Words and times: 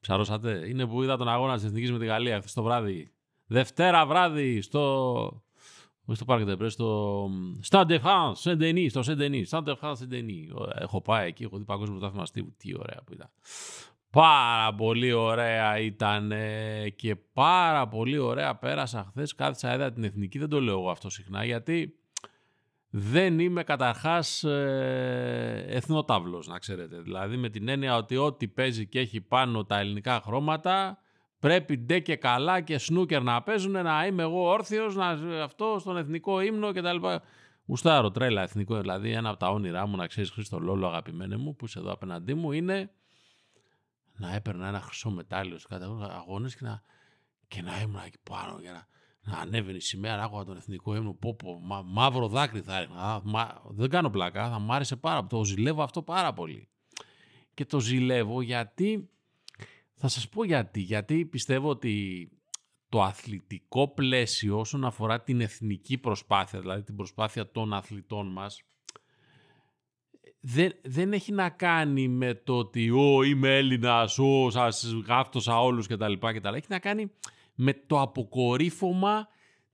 Ψαρώσατε. 0.00 0.68
Είναι 0.68 0.86
που 0.86 1.02
είδα 1.02 1.16
τον 1.16 1.28
αγώνα 1.28 1.54
της 1.54 1.64
Εθνικής 1.64 1.92
με 1.92 1.98
τη 1.98 2.06
Γαλλία 2.06 2.38
χθες 2.38 2.52
το 2.52 2.62
βράδυ. 2.62 3.12
Δευτέρα 3.46 4.06
βράδυ 4.06 4.60
στο... 4.60 5.22
Όχι 6.04 6.16
στο 6.16 6.24
Πάρκ 6.24 6.44
Ντεπρέ, 6.44 6.68
στο 6.68 7.28
Stade 7.70 7.86
de 7.86 7.98
France, 8.00 8.34
Saint-Denis, 8.42 8.86
στο 8.88 9.00
Saint-Denis, 9.06 9.44
Stade 9.48 9.64
de 9.64 9.74
France, 9.80 9.92
Saint-Denis. 9.92 10.54
Ωραία, 10.54 10.76
Έχω 10.80 11.02
πάει 11.02 11.28
εκεί, 11.28 11.44
έχω 11.44 11.58
δει 11.58 11.64
παγκόσμιο 11.64 11.98
πρωτάθλημα 11.98 12.26
στίβου. 12.26 12.54
Τι 12.56 12.74
ωραία 12.78 13.02
που 13.04 13.12
ήταν. 13.12 13.30
Πάρα 14.10 14.74
πολύ 14.74 15.12
ωραία 15.12 15.78
ήταν 15.78 16.32
και 16.96 17.16
πάρα 17.16 17.88
πολύ 17.88 18.18
ωραία 18.18 18.56
πέρασα 18.56 19.06
χθες. 19.08 19.34
Κάθισα, 19.34 19.74
είδα 19.74 19.92
την 19.92 20.04
εθνική. 20.04 20.38
Δεν 20.38 20.48
το 20.48 20.60
λέω 20.60 20.78
εγώ 20.78 20.90
αυτό 20.90 21.10
συχνά 21.10 21.44
γιατί 21.44 21.94
δεν 22.90 23.38
είμαι 23.38 23.62
καταρχάς 23.62 24.44
ε, 24.44 25.64
εθνοτάβλος, 25.68 26.46
να 26.46 26.58
ξέρετε. 26.58 27.00
Δηλαδή 27.00 27.36
με 27.36 27.48
την 27.48 27.68
έννοια 27.68 27.96
ότι 27.96 28.16
ό,τι 28.16 28.48
παίζει 28.48 28.86
και 28.86 28.98
έχει 28.98 29.20
πάνω 29.20 29.64
τα 29.64 29.78
ελληνικά 29.78 30.20
χρώματα 30.20 30.98
πρέπει 31.38 31.76
ντε 31.78 31.98
και 31.98 32.16
καλά 32.16 32.60
και 32.60 32.78
σνούκερ 32.78 33.22
να 33.22 33.42
παίζουν, 33.42 33.72
να 33.72 34.06
είμαι 34.06 34.22
εγώ 34.22 34.48
όρθιος, 34.48 34.94
να, 34.94 35.08
αυτό 35.42 35.76
στον 35.80 35.96
εθνικό 35.96 36.40
ύμνο 36.40 36.72
κτλ. 36.72 36.96
Γουστάρω 37.66 38.10
τρέλα 38.10 38.42
εθνικό, 38.42 38.80
δηλαδή 38.80 39.12
ένα 39.12 39.28
από 39.28 39.38
τα 39.38 39.48
όνειρά 39.48 39.86
μου, 39.86 39.96
να 39.96 40.06
ξέρεις 40.06 40.30
Χρήστο 40.30 40.58
Λόλο 40.58 40.86
αγαπημένε 40.86 41.36
μου, 41.36 41.56
που 41.56 41.64
είσαι 41.64 41.78
εδώ 41.78 41.92
απέναντί 41.92 42.34
μου, 42.34 42.52
είναι 42.52 42.90
να 44.16 44.34
έπαιρνα 44.34 44.68
ένα 44.68 44.80
χρυσό 44.80 45.10
μετάλλιο 45.10 45.58
στους 45.58 45.70
καταγωγούς 45.70 46.08
αγώνες 46.08 46.56
και 46.56 46.64
να, 46.64 46.82
και 47.48 47.62
να 47.62 47.80
ήμουν 47.80 48.00
εκεί 48.06 48.18
πάνω 48.22 48.58
για 48.60 48.72
να, 48.72 48.86
να 49.30 49.38
ανέβαινε 49.38 49.76
η 49.76 49.80
σημαία, 49.80 50.16
να 50.16 50.22
άκουγα 50.22 50.44
τον 50.44 50.56
εθνικό 50.56 50.94
ύμνο, 50.96 51.12
πω, 51.12 51.34
πω, 51.34 51.60
μα, 51.62 51.82
μαύρο 51.82 52.28
δάκρυ 52.28 52.60
θα 52.60 52.76
έριχνα. 52.76 53.00
Α, 53.00 53.20
μα- 53.24 53.62
δεν 53.68 53.90
κάνω 53.90 54.10
πλάκα, 54.10 54.50
θα 54.50 54.58
μ' 54.58 54.72
άρεσε 54.72 54.96
πάρα 54.96 55.24
πολύ. 55.24 55.42
Το 55.42 55.44
ζηλεύω 55.44 55.82
αυτό 55.82 56.02
πάρα 56.02 56.32
πολύ. 56.32 56.68
Και 57.54 57.64
το 57.64 57.80
ζηλεύω 57.80 58.40
γιατί, 58.42 59.08
θα 59.94 60.08
σας 60.08 60.28
πω 60.28 60.44
γιατί, 60.44 60.80
γιατί 60.80 61.24
πιστεύω 61.24 61.68
ότι 61.68 62.28
το 62.88 63.02
αθλητικό 63.02 63.88
πλαίσιο 63.88 64.58
όσον 64.58 64.84
αφορά 64.84 65.22
την 65.22 65.40
εθνική 65.40 65.98
προσπάθεια, 65.98 66.60
δηλαδή 66.60 66.82
την 66.82 66.96
προσπάθεια 66.96 67.50
των 67.50 67.72
αθλητών 67.72 68.32
μας, 68.32 68.62
δεν, 70.40 70.72
δεν 70.82 71.12
έχει 71.12 71.32
να 71.32 71.48
κάνει 71.48 72.08
με 72.08 72.34
το 72.34 72.58
ότι 72.58 72.90
«Ω, 72.90 73.22
είμαι 73.22 73.56
Έλληνας, 73.56 74.18
ω, 74.18 74.50
σας 74.50 74.92
γάφτωσα 75.06 75.60
όλους» 75.60 75.86
κτλ. 75.86 76.12
κτλ. 76.12 76.54
Έχει 76.54 76.66
να 76.68 76.78
κάνει 76.78 77.10
με 77.62 77.72
το 77.72 78.00
αποκορύφωμα 78.00 79.28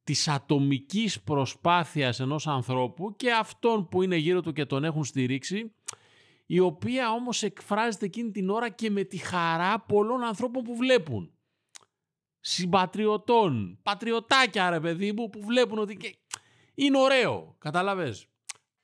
της 0.04 0.28
ατομικής 0.28 1.22
προσπάθειας 1.22 2.20
ενός 2.20 2.46
ανθρώπου 2.46 3.16
και 3.16 3.32
αυτών 3.32 3.88
που 3.88 4.02
είναι 4.02 4.16
γύρω 4.16 4.40
του 4.40 4.52
και 4.52 4.64
τον 4.64 4.84
έχουν 4.84 5.04
στηρίξει, 5.04 5.74
η 6.46 6.58
οποία 6.58 7.10
όμως 7.10 7.42
εκφράζεται 7.42 8.04
εκείνη 8.04 8.30
την 8.30 8.50
ώρα 8.50 8.68
και 8.68 8.90
με 8.90 9.02
τη 9.02 9.16
χαρά 9.16 9.80
πολλών 9.80 10.22
ανθρώπων 10.22 10.62
που 10.62 10.76
βλέπουν. 10.76 11.30
Συμπατριωτών, 12.40 13.78
πατριωτάκια 13.82 14.70
ρε 14.70 14.80
παιδί 14.80 15.12
μου 15.12 15.28
που 15.28 15.40
βλέπουν 15.44 15.78
ότι 15.78 15.96
και- 15.96 16.16
είναι 16.74 16.98
ωραίο, 16.98 17.56
καταλαβες. 17.58 18.26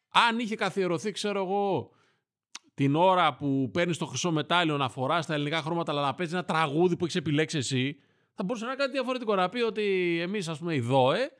Αν 0.08 0.38
είχε 0.38 0.54
καθιερωθεί, 0.54 1.10
ξέρω 1.10 1.42
εγώ, 1.42 1.90
την 2.74 2.94
ώρα 2.94 3.36
που 3.36 3.70
παίρνεις 3.72 3.98
το 3.98 4.06
χρυσό 4.06 4.32
μετάλλιο 4.32 4.76
να 4.76 4.88
φοράς 4.88 5.26
τα 5.26 5.34
ελληνικά 5.34 5.62
χρώματα, 5.62 5.92
αλλά 5.92 6.02
να 6.02 6.14
παίζεις 6.14 6.34
ένα 6.34 6.44
τραγούδι 6.44 6.96
που 6.96 7.04
έχεις 7.04 7.16
επιλέξει 7.16 7.58
εσύ, 7.58 7.96
θα 8.42 8.48
μπορούσε 8.48 8.64
να 8.64 8.72
είναι 8.72 8.80
κάτι 8.80 8.92
διαφορετικό. 8.92 9.34
Να 9.34 9.48
πει 9.48 9.60
ότι 9.60 10.18
εμείς, 10.20 10.48
ας 10.48 10.58
πούμε, 10.58 10.74
οι 10.74 10.80
ΔΟΕ, 10.80 11.30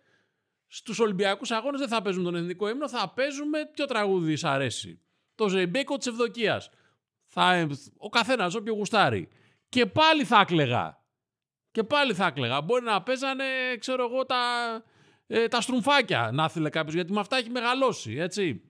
στους 0.66 0.98
Ολυμπιακούς 0.98 1.50
Αγώνες 1.50 1.80
δεν 1.80 1.88
θα 1.88 2.02
παίζουμε 2.02 2.24
τον 2.24 2.34
εθνικό 2.34 2.68
ύμνο, 2.68 2.88
θα 2.88 3.12
παίζουμε 3.14 3.58
ποιο 3.72 3.84
τραγούδι 3.84 4.36
σ' 4.36 4.44
αρέσει. 4.44 5.00
Το 5.34 5.48
Ζεϊμπέκο 5.48 5.96
της 5.96 6.06
Ευδοκίας. 6.06 6.70
Ο 7.96 8.08
καθένας, 8.08 8.54
όποιο 8.54 8.74
γουστάρει. 8.74 9.28
Και 9.68 9.86
πάλι 9.86 10.24
θα 10.24 10.44
κλεγα. 10.44 11.04
Και 11.70 11.82
πάλι 11.82 12.14
θα 12.14 12.30
κλεγα. 12.30 12.60
Μπορεί 12.60 12.84
να 12.84 13.02
παίζανε, 13.02 13.44
ξέρω 13.78 14.04
εγώ, 14.04 14.26
τα, 14.26 14.42
ε, 15.26 15.48
τα 15.48 15.60
στρουμφάκια 15.60 16.30
να 16.32 16.44
ήθελε 16.44 16.68
κάποιος, 16.68 16.94
γιατί 16.94 17.12
με 17.12 17.20
αυτά 17.20 17.36
έχει 17.36 17.50
μεγαλώσει, 17.50 18.14
έτσι. 18.14 18.62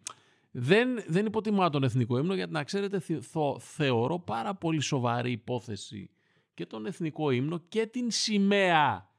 Δεν, 0.50 1.04
δεν 1.06 1.26
υποτιμάω 1.26 1.70
τον 1.70 1.82
εθνικό 1.82 2.18
ύμνο, 2.18 2.34
γιατί 2.34 2.52
να 2.52 2.64
ξέρετε, 2.64 2.98
θε- 3.00 3.22
θο- 3.22 3.58
θεωρώ 3.60 4.18
πάρα 4.18 4.54
πολύ 4.54 4.80
σοβαρή 4.80 5.30
υπόθεση 5.30 6.10
και 6.54 6.66
τον 6.66 6.86
εθνικό 6.86 7.30
ύμνο 7.30 7.58
και 7.68 7.86
την 7.86 8.10
σημαία 8.10 9.10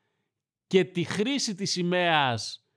και 0.68 0.84
τη 0.84 1.04
χρήση 1.04 1.56
της 1.56 1.72
σημαίας 1.72 2.68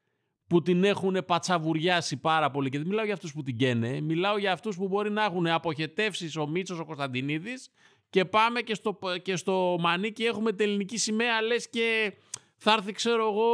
που 0.47 0.63
την 0.63 0.85
έχουν 0.85 1.25
πατσαβουριάσει 1.27 2.17
πάρα 2.17 2.51
πολύ. 2.51 2.69
Και 2.69 2.79
δεν 2.79 2.87
μιλάω 2.87 3.05
για 3.05 3.15
αυτούς 3.15 3.33
που 3.33 3.43
την 3.43 3.57
καίνε, 3.57 4.01
μιλάω 4.01 4.39
για 4.39 4.53
αυτούς 4.53 4.77
που 4.77 4.89
μπορεί 4.89 5.11
να 5.11 5.25
έχουν 5.25 5.47
αποχετεύσεις 5.47 6.37
ο 6.37 6.47
Μίτσος, 6.47 6.79
ο 6.79 6.85
Κωνσταντινίδης 6.85 7.71
και 8.11 8.25
πάμε 8.25 8.61
και 8.61 8.75
στο, 8.75 8.99
και 9.23 9.37
στο 9.37 9.77
Μανίκι 9.81 10.25
έχουμε 10.25 10.53
την 10.53 10.67
ελληνική 10.67 10.97
σημαία, 10.99 11.43
λες 11.43 11.69
και 11.69 12.17
θα 12.57 12.73
έρθει, 12.73 12.93
ξέρω 12.93 13.29
εγώ, 13.29 13.49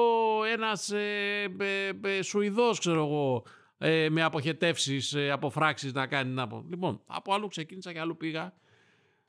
ένας 0.44 0.90
ε, 0.90 1.56
ε, 1.58 1.90
ε, 2.02 2.22
Σουηδός, 2.22 2.78
ξέρω 2.78 3.04
εγώ, 3.04 3.44
ε, 3.78 4.08
με 4.10 4.22
αποχετεύσεις, 4.22 5.14
ε, 5.14 5.30
αποφράξεις 5.30 5.92
να 5.92 6.06
κάνει. 6.06 6.32
Να... 6.32 6.46
πω. 6.46 6.64
Λοιπόν, 6.68 7.02
από 7.06 7.34
αλλού 7.34 7.48
ξεκίνησα 7.48 7.92
και 7.92 8.00
αλλού 8.00 8.16
πήγα. 8.16 8.54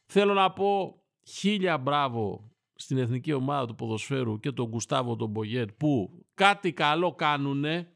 Θέλω 0.06 0.34
να 0.34 0.52
πω 0.52 1.03
χίλια 1.24 1.78
μπράβο 1.78 2.52
στην 2.76 2.98
εθνική 2.98 3.34
ομάδα 3.34 3.66
του 3.66 3.76
ποδοσφαίρου 3.76 4.40
και 4.40 4.52
τον 4.52 4.68
Γκουστάβο 4.68 5.16
τον 5.16 5.30
Μπογιέτ 5.30 5.70
που 5.78 6.24
κάτι 6.34 6.74
καλό 6.74 7.14
κάνουνε. 7.14 7.92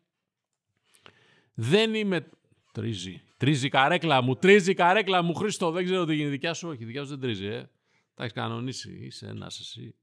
Δεν 1.53 1.93
είμαι... 1.93 2.29
Τρίζει. 2.71 3.21
Τρίζει 3.37 3.65
η 3.65 3.69
καρέκλα 3.69 4.21
μου. 4.21 4.35
Τρίζει 4.35 4.71
η 4.71 4.73
καρέκλα 4.73 5.21
μου. 5.21 5.33
Χρήστο, 5.33 5.71
δεν 5.71 5.85
ξέρω 5.85 6.05
τι 6.05 6.13
γίνεται. 6.13 6.31
Δικιά 6.31 6.53
σου, 6.53 6.67
όχι. 6.67 6.85
Δικιά 6.85 7.01
σου 7.03 7.09
δεν 7.09 7.19
τρίζει, 7.19 7.45
ε. 7.45 7.69
Τα 8.13 8.23
έχεις 8.23 8.33
κανονίσει. 8.33 8.99
Είσαι 9.01 9.27
ένας 9.27 9.59
εσύ. 9.59 9.95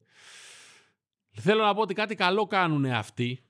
Θέλω 1.30 1.62
να 1.62 1.74
πω 1.74 1.80
ότι 1.80 1.94
κάτι 1.94 2.14
καλό 2.14 2.46
κάνουνε 2.46 2.96
αυτοί 2.96 3.44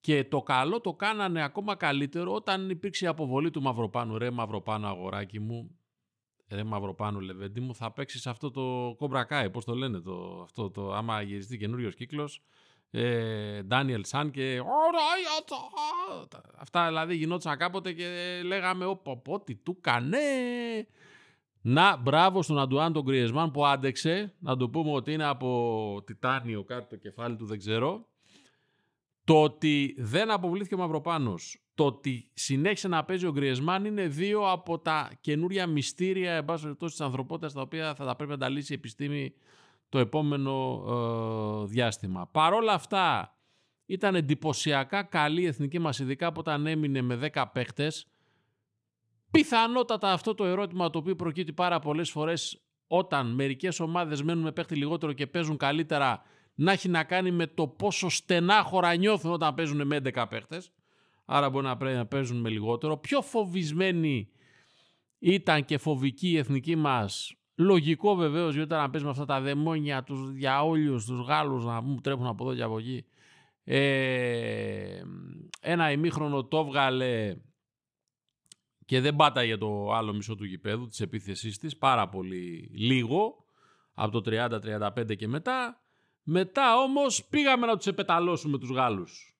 και 0.00 0.24
το 0.24 0.42
καλό 0.42 0.80
το 0.80 0.94
κάνανε 0.94 1.42
ακόμα 1.42 1.74
καλύτερο 1.74 2.32
όταν 2.32 2.70
υπήρξε 2.70 3.04
η 3.04 3.08
αποβολή 3.08 3.50
του 3.50 3.62
Μαυροπάνου. 3.62 4.18
Ρε 4.18 4.30
Μαυροπάνου 4.30 4.86
αγοράκι 4.86 5.40
μου, 5.40 5.77
ρε 6.50 6.64
Μαυροπάνου 6.64 7.20
Λεβέντη 7.20 7.60
μου, 7.60 7.74
θα 7.74 7.92
παίξεις 7.92 8.26
αυτό 8.26 8.50
το 8.50 8.94
κομπρακάι, 8.98 9.50
πώς 9.50 9.64
το 9.64 9.74
λένε 9.74 10.00
το, 10.00 10.40
αυτό 10.42 10.70
το, 10.70 10.92
άμα 10.92 11.22
γυριστεί 11.22 11.58
καινούριος 11.58 11.94
κύκλος, 11.94 12.42
Ντάνιελ 13.64 14.04
Σαν 14.04 14.30
και 14.30 14.62
αυτά 16.58 16.86
δηλαδή 16.86 17.16
γινόντουσαν 17.16 17.58
κάποτε 17.58 17.92
και 17.92 18.40
λέγαμε 18.44 18.84
όπα 18.84 19.16
πω 19.16 19.40
τι 19.40 19.54
του 19.54 19.80
κανε 19.80 20.18
να 21.60 21.96
μπράβο 21.96 22.42
στον 22.42 22.58
Αντουάν 22.58 22.92
τον 22.92 23.02
Γκριεσμάν 23.02 23.50
που 23.50 23.66
άντεξε. 23.66 24.34
Να 24.38 24.56
το 24.56 24.68
πούμε 24.68 24.92
ότι 24.92 25.12
είναι 25.12 25.24
από 25.24 26.02
τιτάνιο 26.06 26.64
κάτι 26.64 26.88
το 26.88 26.96
κεφάλι 26.96 27.36
του 27.36 27.46
δεν 27.46 27.58
ξέρω 27.58 28.06
το 29.28 29.42
ότι 29.42 29.94
δεν 29.98 30.30
αποβλήθηκε 30.30 30.74
ο 30.74 30.78
Μαυροπάνος, 30.78 31.62
το 31.74 31.84
ότι 31.86 32.30
συνέχισε 32.34 32.88
να 32.88 33.04
παίζει 33.04 33.26
ο 33.26 33.32
Γκριεσμάν 33.32 33.84
είναι 33.84 34.06
δύο 34.06 34.50
από 34.50 34.78
τα 34.78 35.10
καινούρια 35.20 35.66
μυστήρια 35.66 36.32
εν 36.32 36.44
πάση 36.44 36.62
περιπτώσει 36.62 36.96
της 36.96 37.04
ανθρωπότητας 37.04 37.52
τα 37.52 37.60
οποία 37.60 37.94
θα 37.94 38.04
τα 38.04 38.16
πρέπει 38.16 38.30
να 38.30 38.38
τα 38.38 38.48
λύσει 38.48 38.72
η 38.72 38.74
επιστήμη 38.74 39.32
το 39.88 39.98
επόμενο 39.98 40.84
ε, 40.88 41.66
διάστημα. 41.66 42.26
Παρόλα 42.26 42.72
αυτά 42.72 43.36
ήταν 43.86 44.14
εντυπωσιακά 44.14 45.02
καλή 45.02 45.42
η 45.42 45.46
εθνική 45.46 45.78
μας 45.78 45.98
ειδικά 45.98 46.26
από 46.26 46.40
όταν 46.40 46.66
έμεινε 46.66 47.02
με 47.02 47.30
10 47.34 47.44
παίχτες. 47.52 48.06
Πιθανότατα 49.30 50.12
αυτό 50.12 50.34
το 50.34 50.44
ερώτημα 50.44 50.90
το 50.90 50.98
οποίο 50.98 51.16
προκύπτει 51.16 51.52
πάρα 51.52 51.78
πολλές 51.78 52.10
φορές 52.10 52.62
όταν 52.86 53.34
μερικές 53.34 53.80
ομάδες 53.80 54.22
μένουν 54.22 54.42
με 54.42 54.52
παίχτη 54.52 54.74
λιγότερο 54.74 55.12
και 55.12 55.26
παίζουν 55.26 55.56
καλύτερα 55.56 56.22
να 56.58 56.72
έχει 56.72 56.88
να 56.88 57.04
κάνει 57.04 57.30
με 57.30 57.46
το 57.46 57.66
πόσο 57.66 58.08
στενάχωρα 58.08 58.94
νιώθουν 58.94 59.32
όταν 59.32 59.54
παίζουν 59.54 59.86
με 59.86 60.00
11 60.04 60.26
παίχτες. 60.28 60.72
Άρα 61.24 61.50
μπορεί 61.50 61.66
να 61.66 61.76
πρέπει 61.76 61.96
να 61.96 62.06
παίζουν 62.06 62.40
με 62.40 62.48
λιγότερο. 62.48 62.96
Πιο 62.96 63.22
φοβισμένοι 63.22 64.28
ήταν 65.18 65.64
και 65.64 65.78
φοβική 65.78 66.28
η 66.28 66.36
εθνική 66.36 66.76
μας. 66.76 67.34
Λογικό 67.54 68.14
βεβαίως 68.14 68.54
γιατί 68.54 68.74
όταν 68.74 68.90
παίζουμε 68.90 69.10
αυτά 69.10 69.24
τα 69.24 69.40
δαιμόνια, 69.40 70.02
τους 70.02 70.32
διαόλιους, 70.32 71.04
τους 71.04 71.20
Γάλλους 71.20 71.64
να 71.64 71.80
μου 71.80 72.00
τρέχουν 72.00 72.26
από 72.26 72.44
εδώ 72.44 72.54
και 72.54 72.62
από 72.62 72.78
εκεί. 72.78 73.04
Ε, 73.64 75.02
ένα 75.60 75.90
ημίχρονο 75.90 76.44
το 76.44 76.58
έβγαλε 76.58 77.36
και 78.84 79.00
δεν 79.00 79.16
πάταγε 79.16 79.56
το 79.56 79.92
άλλο 79.92 80.12
μισό 80.12 80.34
του 80.34 80.44
γηπέδου 80.44 80.86
της 80.88 81.00
επίθεσής 81.00 81.58
της 81.58 81.76
πάρα 81.76 82.08
πολύ 82.08 82.70
λίγο 82.72 83.44
από 83.94 84.20
το 84.20 84.30
30-35 84.30 85.16
και 85.16 85.28
μετά. 85.28 85.82
Μετά 86.30 86.76
όμως 86.76 87.24
πήγαμε 87.24 87.66
να 87.66 87.76
τους 87.76 87.86
επεταλώσουμε 87.86 88.58
τους 88.58 88.70
Γάλλους. 88.70 89.36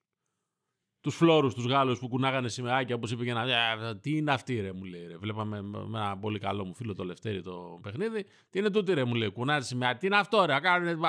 Τους 1.01 1.15
φλόρους 1.15 1.53
τους 1.53 1.65
Γάλλους 1.65 1.99
που 1.99 2.07
κουνάγανε 2.07 2.47
σημαίακια 2.49 2.95
όπως 2.95 3.11
είπε 3.11 3.23
και 3.23 3.29
ένα... 3.29 3.41
«Ε, 3.41 3.95
Τι 3.95 4.17
είναι 4.17 4.31
αυτή 4.31 4.59
ρε 4.59 4.73
μου 4.73 4.83
λέει 4.83 5.07
ρε. 5.07 5.17
Βλέπαμε 5.17 5.61
με 5.61 5.79
ένα 5.79 6.17
πολύ 6.17 6.39
καλό 6.39 6.65
μου 6.65 6.75
φίλο 6.75 6.93
το 6.95 7.03
Λευτέρη 7.03 7.41
το 7.41 7.79
παιχνίδι. 7.81 8.25
Τι 8.49 8.59
είναι 8.59 8.69
τούτη 8.69 8.93
ρε 8.93 9.03
μου 9.03 9.13
λέει. 9.13 9.29
Κουνάνε 9.29 9.61
σημαία. 9.61 9.97
Τι 9.97 10.05
είναι 10.05 10.17
αυτό 10.17 10.45
ρε. 10.45 10.59
Κάνουν 10.59 11.01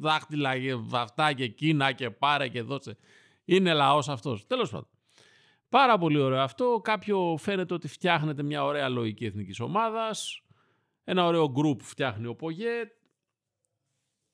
δάχτυλα 0.00 0.58
και 0.58 0.76
αυτά 0.92 1.32
και 1.32 1.44
εκείνα 1.44 1.92
και 1.92 2.10
πάρε 2.10 2.48
και 2.48 2.62
δώσε. 2.62 2.96
Είναι 3.44 3.72
λαός 3.72 4.08
αυτός. 4.08 4.46
Τέλος 4.46 4.70
πάντων. 4.70 4.88
Πάρα 5.68 5.98
πολύ 5.98 6.18
ωραίο 6.18 6.40
αυτό. 6.40 6.80
Κάποιο 6.82 7.36
φαίνεται 7.38 7.74
ότι 7.74 7.88
φτιάχνεται 7.88 8.42
μια 8.42 8.64
ωραία 8.64 8.88
λογική 8.88 9.24
εθνικής 9.24 9.60
ομάδας. 9.60 10.42
Ένα 11.04 11.26
ωραίο 11.26 11.50
γκρουπ 11.50 11.80
φτιάχνει 11.82 12.26
ο 12.26 12.34
Πογέ. 12.34 12.90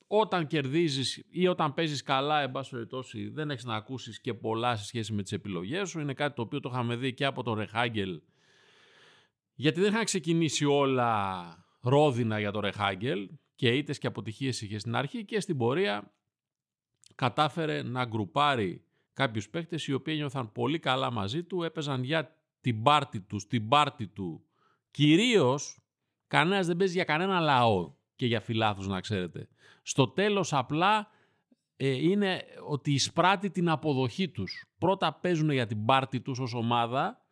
Όταν 0.07 0.47
κερδίζεις 0.47 1.25
ή 1.31 1.47
όταν 1.47 1.75
παίζεις 1.75 2.03
καλά, 2.03 2.41
εν 2.41 2.51
πάση 2.51 2.71
περιπτώσει, 2.71 3.29
δεν 3.29 3.51
έχεις 3.51 3.65
να 3.65 3.75
ακούσεις 3.75 4.21
και 4.21 4.35
πολλά 4.35 4.77
σε 4.77 4.85
σχέση 4.85 5.13
με 5.13 5.23
τις 5.23 5.33
επιλογές 5.33 5.89
σου. 5.89 6.01
Είναι 6.01 6.15
κάτι 6.15 6.35
το 6.35 6.43
οποίο 6.43 6.61
το 6.61 6.69
είχαμε 6.73 6.97
δει 6.97 7.15
και 7.15 7.25
από 7.25 7.43
τον 7.43 7.55
Ρεχάγκελ. 7.55 8.21
Γιατί 9.55 9.81
δεν 9.81 9.93
είχαν 9.93 10.05
ξεκινήσει 10.05 10.65
όλα 10.65 11.45
ρόδινα 11.81 12.39
για 12.39 12.51
τον 12.51 12.61
Ρεχάγκελ 12.61 13.31
και 13.55 13.69
ήτες 13.77 13.99
και 13.99 14.07
αποτυχίες 14.07 14.63
είχε 14.63 14.79
στην 14.79 14.97
αρχή 14.97 15.25
και 15.25 15.41
στην 15.41 15.57
πορεία 15.57 16.13
κατάφερε 17.15 17.83
να 17.83 18.05
γκρουπάρει 18.05 18.85
κάποιους 19.13 19.49
παίχτε 19.49 19.79
οι 19.87 19.93
οποίοι 19.93 20.15
νιώθαν 20.17 20.53
πολύ 20.53 20.79
καλά 20.79 21.11
μαζί 21.11 21.45
του, 21.45 21.63
έπαιζαν 21.63 22.03
για 22.03 22.37
την 22.61 22.83
πάρτη 22.83 23.21
τους, 23.21 23.47
την 23.47 23.69
πάρτη 23.69 24.07
του. 24.07 24.45
Κυρίως, 24.91 25.79
κανένας 26.27 26.67
δεν 26.67 26.77
παίζει 26.77 26.95
για 26.95 27.05
κανένα 27.05 27.41
λαό 27.41 27.96
και 28.17 28.27
για 28.27 28.41
φιλάθους 28.41 28.87
να 28.87 29.01
ξέρετε. 29.01 29.49
Στο 29.83 30.09
τέλος 30.09 30.53
απλά 30.53 31.09
ε, 31.77 31.89
είναι 31.89 32.43
ότι 32.69 32.93
εισπράττει 32.93 33.51
την 33.51 33.69
αποδοχή 33.69 34.29
τους. 34.29 34.67
Πρώτα 34.79 35.15
παίζουν 35.15 35.51
για 35.51 35.67
την 35.67 35.85
πάρτη 35.85 36.21
τους 36.21 36.39
ως 36.39 36.55
ομάδα. 36.55 37.25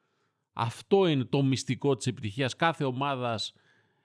Αυτό 0.52 1.06
είναι 1.06 1.24
το 1.24 1.42
μυστικό 1.42 1.96
της 1.96 2.06
επιτυχίας 2.06 2.56
κάθε 2.56 2.84
ομάδας, 2.84 3.54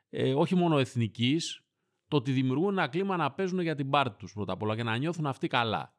ε, 0.09 0.33
όχι 0.33 0.55
μόνο 0.55 0.77
εθνικής, 0.77 1.63
το 2.07 2.17
ότι 2.17 2.31
δημιουργούν 2.31 2.77
ένα 2.77 2.87
κλίμα 2.87 3.17
να 3.17 3.31
παίζουν 3.31 3.59
για 3.59 3.75
την 3.75 3.89
πάρτη 3.89 4.17
τους 4.17 4.33
πρώτα 4.33 4.53
απ' 4.53 4.61
όλα 4.61 4.75
και 4.75 4.83
να 4.83 4.97
νιώθουν 4.97 5.25
αυτοί 5.25 5.47
καλά. 5.47 5.93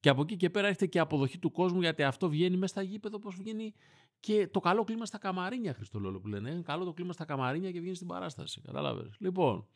Και 0.00 0.08
από 0.08 0.22
εκεί 0.22 0.36
και 0.36 0.50
πέρα 0.50 0.66
έχετε 0.66 0.86
και 0.86 0.98
αποδοχή 0.98 1.38
του 1.38 1.50
κόσμου 1.50 1.80
γιατί 1.80 2.02
αυτό 2.02 2.28
βγαίνει 2.28 2.56
μέσα 2.56 2.72
στα 2.72 2.82
γήπεδα 2.82 3.16
όπως 3.16 3.36
βγαίνει 3.36 3.74
και 4.20 4.48
το 4.48 4.60
καλό 4.60 4.84
κλίμα 4.84 5.06
στα 5.06 5.18
καμαρίνια, 5.18 5.74
Χριστολόλο 5.74 6.20
που 6.20 6.26
λένε. 6.26 6.50
Είναι 6.50 6.62
καλό 6.62 6.84
το 6.84 6.92
κλίμα 6.92 7.12
στα 7.12 7.24
καμαρίνια 7.24 7.70
και 7.70 7.80
βγαίνει 7.80 7.94
στην 7.94 8.06
παράσταση. 8.06 8.60
Κατάλαβες. 8.60 9.16
Λοιπόν, 9.18 9.66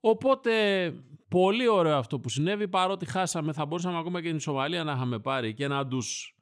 οπότε 0.00 0.92
πολύ 1.28 1.68
ωραίο 1.68 1.96
αυτό 1.96 2.20
που 2.20 2.28
συνέβη 2.28 2.68
παρότι 2.68 3.06
χάσαμε 3.06 3.52
θα 3.52 3.66
μπορούσαμε 3.66 3.98
ακόμα 3.98 4.22
και 4.22 4.28
την 4.28 4.40
Σομαλία 4.40 4.84
να 4.84 4.92
είχαμε 4.92 5.18
πάρει 5.18 5.54
και 5.54 5.68
να 5.68 5.86
τους 5.86 6.36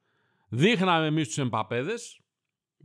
δείχναμε 0.49 1.06
εμείς 1.06 1.26
τους 1.26 1.38
εμπαπέδες 1.38 2.20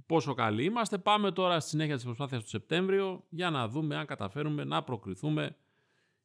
πόσο 0.06 0.34
καλοί 0.34 0.64
είμαστε. 0.64 0.98
Πάμε 0.98 1.32
τώρα 1.32 1.60
στη 1.60 1.70
συνέχεια 1.70 1.96
της 1.96 2.04
προσπάθειας 2.04 2.44
του 2.44 2.50
Σεπτέμβριο 2.50 3.24
για 3.30 3.50
να 3.50 3.68
δούμε 3.68 3.96
αν 3.96 4.06
καταφέρουμε 4.06 4.64
να 4.64 4.84
προκριθούμε 4.84 5.56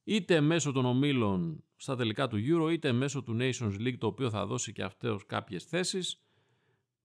είτε 0.04 0.40
μέσω 0.40 0.72
των 0.72 0.84
ομίλων 0.84 1.64
στα 1.76 1.96
τελικά 1.96 2.28
του 2.28 2.36
Euro, 2.36 2.72
είτε 2.72 2.92
μέσω 2.92 3.22
του 3.22 3.36
Nations 3.40 3.80
League, 3.80 3.98
το 3.98 4.06
οποίο 4.06 4.30
θα 4.30 4.46
δώσει 4.46 4.72
και 4.72 4.82
αυτές 4.82 5.16
κάποιες 5.26 5.64
θέσεις. 5.64 6.20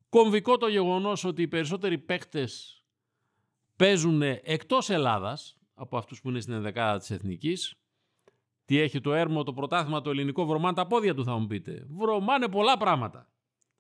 Κομβικό 0.10 0.58
το 0.58 0.68
γεγονός 0.68 1.24
ότι 1.24 1.42
οι 1.42 1.48
περισσότεροι 1.48 1.98
παίκτες 1.98 2.84
παίζουν 3.76 4.22
εκτός 4.22 4.90
Ελλάδας, 4.90 5.61
από 5.82 5.98
αυτούς 5.98 6.22
που 6.22 6.30
είναι 6.30 6.40
στην 6.40 6.54
ενδεκάδα 6.54 6.98
της 6.98 7.12
Εθνικής. 7.12 7.76
Τι 8.66 8.80
έχει 8.80 9.02
το 9.02 9.14
έρμο, 9.14 9.44
το 9.44 9.54
πρωτάθλημα, 9.54 10.02
το 10.02 10.10
ελληνικό, 10.10 10.46
βρωμάνε 10.46 10.76
τα 10.76 10.88
πόδια 10.88 11.14
του 11.14 11.24
θα 11.24 11.38
μου 11.38 11.48
πείτε. 11.48 11.86
Βρωμάνε 11.90 12.48
πολλά 12.48 12.78
πράγματα. 12.78 13.30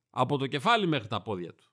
Από 0.09 0.38
το 0.38 0.48
κεφάλι 0.48 0.88
μέχρι 0.88 1.07
τα 1.07 1.21
πόδια 1.21 1.53
του. 1.53 1.71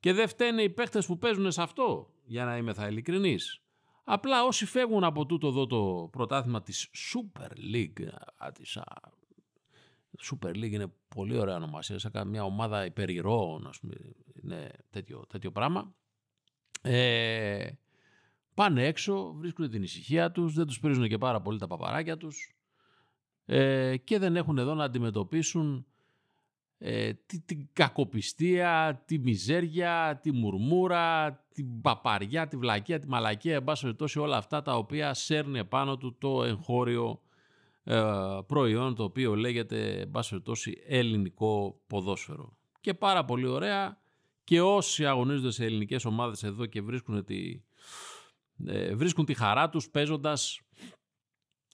Και 0.00 0.12
δεν 0.12 0.28
φταίνε 0.28 0.62
οι 0.62 0.70
παίχτες 0.70 1.06
που 1.06 1.18
παίζουν 1.18 1.50
σε 1.52 1.62
αυτό, 1.62 2.10
για 2.24 2.44
να 2.44 2.56
είμαι 2.56 2.72
θα 2.72 2.86
ειλικρινής. 2.86 3.62
Απλά 4.04 4.44
όσοι 4.44 4.66
φεύγουν 4.66 5.04
από 5.04 5.26
τούτο 5.26 5.46
εδώ 5.48 5.66
το 5.66 6.08
πρωτάθλημα 6.12 6.62
της 6.62 6.90
Super 6.94 7.74
League, 7.74 8.08
α, 8.36 8.52
της, 8.52 8.76
α, 8.76 8.84
Super 10.30 10.50
League 10.50 10.72
είναι 10.72 10.92
πολύ 11.08 11.38
ωραία 11.38 11.56
ονομασία, 11.56 11.98
σαν 11.98 12.28
μια 12.28 12.44
ομάδα 12.44 12.84
υπερηρώων, 12.84 13.66
ας 13.66 13.80
πούμε, 13.80 13.94
είναι 14.42 14.70
τέτοιο, 14.90 15.24
τέτοιο 15.28 15.50
πράγμα. 15.50 15.94
Ε, 16.82 17.70
πάνε 18.58 18.86
έξω, 18.86 19.34
βρίσκουν 19.36 19.70
την 19.70 19.82
ησυχία 19.82 20.30
τους, 20.30 20.54
δεν 20.54 20.66
τους 20.66 20.80
πρίζουν 20.80 21.08
και 21.08 21.18
πάρα 21.18 21.40
πολύ 21.40 21.58
τα 21.58 21.66
παπαράκια 21.66 22.16
τους 22.16 22.56
ε, 23.44 23.96
και 23.96 24.18
δεν 24.18 24.36
έχουν 24.36 24.58
εδώ 24.58 24.74
να 24.74 24.84
αντιμετωπίσουν 24.84 25.86
ε, 26.78 27.12
τη, 27.12 27.40
την 27.40 27.68
κακοπιστία, 27.72 29.02
τη 29.06 29.18
μιζέρια, 29.18 30.18
τη 30.22 30.32
μουρμούρα, 30.32 31.32
την 31.54 31.80
παπαριά, 31.80 32.48
τη 32.48 32.56
βλακεία, 32.56 32.98
τη 32.98 33.08
μαλακία, 33.08 33.54
εν 33.54 33.64
πάση 33.64 33.82
περιπτώσει 33.82 34.18
όλα 34.18 34.36
αυτά 34.36 34.62
τα 34.62 34.76
οποία 34.76 35.14
σέρνει 35.14 35.58
επάνω 35.58 35.96
του 35.96 36.16
το 36.18 36.44
εγχώριο 36.44 37.20
ε, 37.84 38.02
προϊόν 38.46 38.94
το 38.94 39.02
οποίο 39.02 39.34
λέγεται 39.34 40.00
εν 40.00 40.10
πάση 40.10 40.30
περιπτώσει 40.30 40.82
ελληνικό 40.86 41.80
ποδόσφαιρο. 41.86 42.56
Και 42.80 42.94
πάρα 42.94 43.24
πολύ 43.24 43.46
ωραία 43.46 43.98
και 44.44 44.60
όσοι 44.60 45.06
αγωνίζονται 45.06 45.50
σε 45.50 45.64
ελληνικές 45.64 46.04
ομάδες 46.04 46.42
εδώ 46.42 46.66
και 46.66 46.82
βρίσκουν 46.82 47.24
τη, 47.24 47.36
ε, 47.46 47.67
βρίσκουν 48.94 49.24
τη 49.24 49.34
χαρά 49.34 49.68
τους 49.68 49.88
παίζοντας 49.90 50.60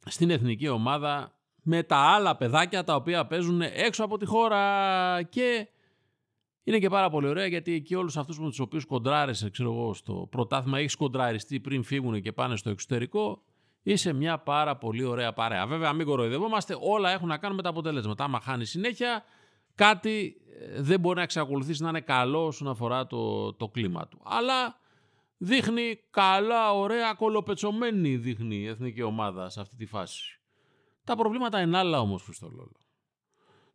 στην 0.05 0.31
εθνική 0.31 0.69
ομάδα 0.69 1.39
με 1.63 1.83
τα 1.83 1.97
άλλα 1.97 2.37
παιδάκια 2.37 2.85
τα 2.85 2.95
οποία 2.95 3.27
παίζουν 3.27 3.61
έξω 3.61 4.05
από 4.05 4.19
τη 4.19 4.27
χώρα 4.27 5.23
και 5.23 5.69
είναι 6.65 6.79
και 6.79 6.89
πάρα 6.89 7.11
πολύ 7.11 7.29
ωραία 7.29 7.47
γιατί 7.47 7.73
εκεί 7.73 7.95
όλους 7.95 8.17
αυτούς 8.17 8.39
με 8.39 8.49
τους 8.49 8.59
οποίους 8.59 8.85
κοντράρεσαι 8.85 9.51
ξέρω 9.51 9.73
εγώ, 9.73 9.95
στο 9.95 10.29
πρωτάθλημα 10.31 10.79
έχεις 10.79 10.97
κοντραριστεί 10.97 11.61
πριν 11.61 11.83
φύγουν 11.83 12.23
και 12.23 12.33
πάνε 12.33 12.57
στο 12.57 12.71
εξωτερικό 12.71 13.43
είσαι 13.83 14.13
μια 14.13 14.39
πάρα 14.39 14.77
πολύ 14.77 15.05
ωραία 15.05 15.33
παρέα. 15.33 15.67
Βέβαια 15.67 15.93
μην 15.93 16.07
κοροϊδευόμαστε 16.07 16.77
όλα 16.81 17.11
έχουν 17.11 17.29
να 17.29 17.39
κάνουν 17.39 17.57
με 17.57 17.63
τα 17.63 17.69
αποτελέσματα. 17.69 18.25
Άμα 18.25 18.41
χάνεις 18.41 18.71
συνέχεια 18.71 19.25
κάτι 19.75 20.37
ε, 20.61 20.83
δεν 20.83 21.01
μπορεί 21.01 21.17
να 21.17 21.23
εξακολουθήσει 21.23 21.83
να 21.83 21.89
είναι 21.89 22.01
καλό 22.01 22.47
όσον 22.47 22.69
αφορά 22.69 23.07
το, 23.07 23.53
το 23.53 23.69
κλίμα 23.69 24.09
του. 24.09 24.21
Αλλά 24.25 24.79
δείχνει 25.45 26.01
καλά, 26.11 26.73
ωραία, 26.73 27.15
κολοπετσωμένη 27.15 28.17
δείχνει 28.17 28.57
η 28.57 28.67
εθνική 28.67 29.03
ομάδα 29.03 29.49
σε 29.49 29.61
αυτή 29.61 29.77
τη 29.77 29.87
φάση. 29.87 30.41
Τα 31.05 31.17
προβλήματα 31.17 31.61
είναι 31.61 31.79
άλλα 31.79 32.01
όμως, 32.01 32.23
Χριστολόλο. 32.23 32.77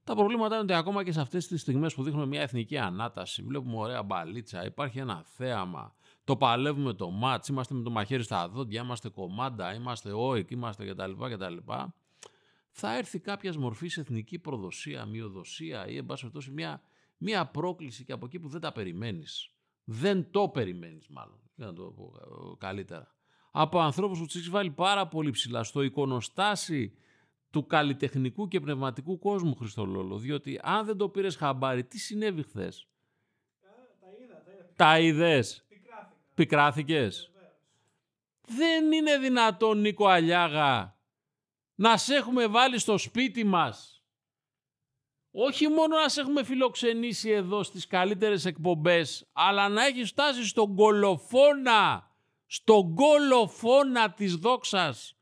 Τα 0.03 0.15
προβλήματα 0.15 0.53
είναι 0.53 0.63
ότι 0.63 0.73
ακόμα 0.73 1.03
και 1.03 1.11
σε 1.11 1.21
αυτές 1.21 1.47
τις 1.47 1.61
στιγμές 1.61 1.93
που 1.93 2.03
δείχνουμε 2.03 2.25
μια 2.25 2.41
εθνική 2.41 2.77
ανάταση, 2.77 3.43
βλέπουμε 3.43 3.77
ωραία 3.77 4.03
μπαλίτσα, 4.03 4.65
υπάρχει 4.65 4.99
ένα 4.99 5.23
θέαμα, 5.25 5.95
το 6.23 6.35
παλεύουμε 6.35 6.93
το 6.93 7.09
μάτς, 7.09 7.47
είμαστε 7.47 7.73
με 7.73 7.83
το 7.83 7.89
μαχαίρι 7.89 8.23
στα 8.23 8.49
δόντια, 8.49 8.81
είμαστε 8.81 9.09
κομμάντα, 9.09 9.73
είμαστε 9.73 10.11
όικ, 10.11 10.51
είμαστε 10.51 10.85
κτλ. 10.85 11.11
κτλ. 11.11 11.57
Θα 12.69 12.97
έρθει 12.97 13.19
κάποιας 13.19 13.57
μορφής 13.57 13.97
εθνική 13.97 14.39
προδοσία, 14.39 15.05
μειοδοσία 15.05 15.87
ή 15.87 15.97
εν 15.97 16.05
πάση 16.05 16.21
περιπτώσει 16.21 16.51
μια, 16.51 16.81
μια 17.17 17.45
πρόκληση 17.45 18.03
και 18.03 18.11
από 18.11 18.25
εκεί 18.25 18.39
που 18.39 18.47
δεν 18.47 18.61
τα 18.61 18.71
περιμένεις. 18.71 19.53
Δεν 19.83 20.31
το 20.31 20.49
περιμένεις 20.49 21.07
μάλλον, 21.07 21.48
για 21.59 21.67
να 21.67 21.73
το 21.73 21.83
πω 21.83 22.13
ε, 22.15 22.55
καλύτερα. 22.57 23.15
Από 23.51 23.79
ανθρώπους 23.79 24.19
που 24.19 24.25
τους 24.25 24.35
έχεις 24.35 24.49
βάλει 24.49 24.71
πάρα 24.71 25.07
πολύ 25.07 25.31
ψηλά 25.31 25.63
στο 25.63 25.81
εικονοστάσι 25.81 26.93
του 27.49 27.65
καλλιτεχνικού 27.65 28.47
και 28.47 28.59
πνευματικού 28.59 29.19
κόσμου, 29.19 29.55
Χριστολόλο. 29.55 30.17
Διότι 30.17 30.59
αν 30.63 30.85
δεν 30.85 30.97
το 30.97 31.09
πήρες 31.09 31.35
χαμπάρι, 31.35 31.83
τι 31.83 31.99
συνέβη 31.99 32.43
χθες; 32.43 32.87
Τα 34.75 34.99
είδες; 34.99 35.65
Πικράθηκες; 36.33 37.31
Δεν 38.41 38.91
είναι 38.91 39.17
δυνατόν, 39.17 39.79
Νίκο 39.79 40.07
Αλιάγα, 40.07 40.97
να 41.75 41.97
σε 41.97 42.15
έχουμε 42.15 42.47
βάλει 42.47 42.79
στο 42.79 42.97
σπίτι 42.97 43.43
μας. 43.43 43.98
Όχι 45.31 45.67
μόνο 45.67 45.97
να 45.97 46.09
σε 46.09 46.21
έχουμε 46.21 46.43
φιλοξενήσει 46.43 47.29
εδώ 47.29 47.63
στις 47.63 47.87
καλύτερες 47.87 48.45
εκπομπές, 48.45 49.27
αλλά 49.33 49.69
να 49.69 49.85
έχεις 49.85 50.09
φτάσει 50.09 50.45
στον 50.45 50.75
κολοφόνα, 50.75 52.11
στον 52.45 52.95
κολοφόνα 52.95 54.11
της 54.11 54.35
δόξας. 54.35 55.15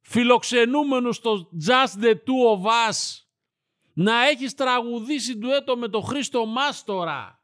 Φιλοξενούμενος 0.00 1.16
στο 1.16 1.48
Just 1.66 2.02
the 2.02 2.12
Two 2.12 2.56
of 2.56 2.90
Us 2.90 3.26
να 3.92 4.28
έχεις 4.28 4.54
τραγουδήσει 4.54 5.36
ντουέτο 5.38 5.76
με 5.76 5.88
τον 5.88 6.02
Χρήστο 6.04 6.46
Μάστορα. 6.46 7.40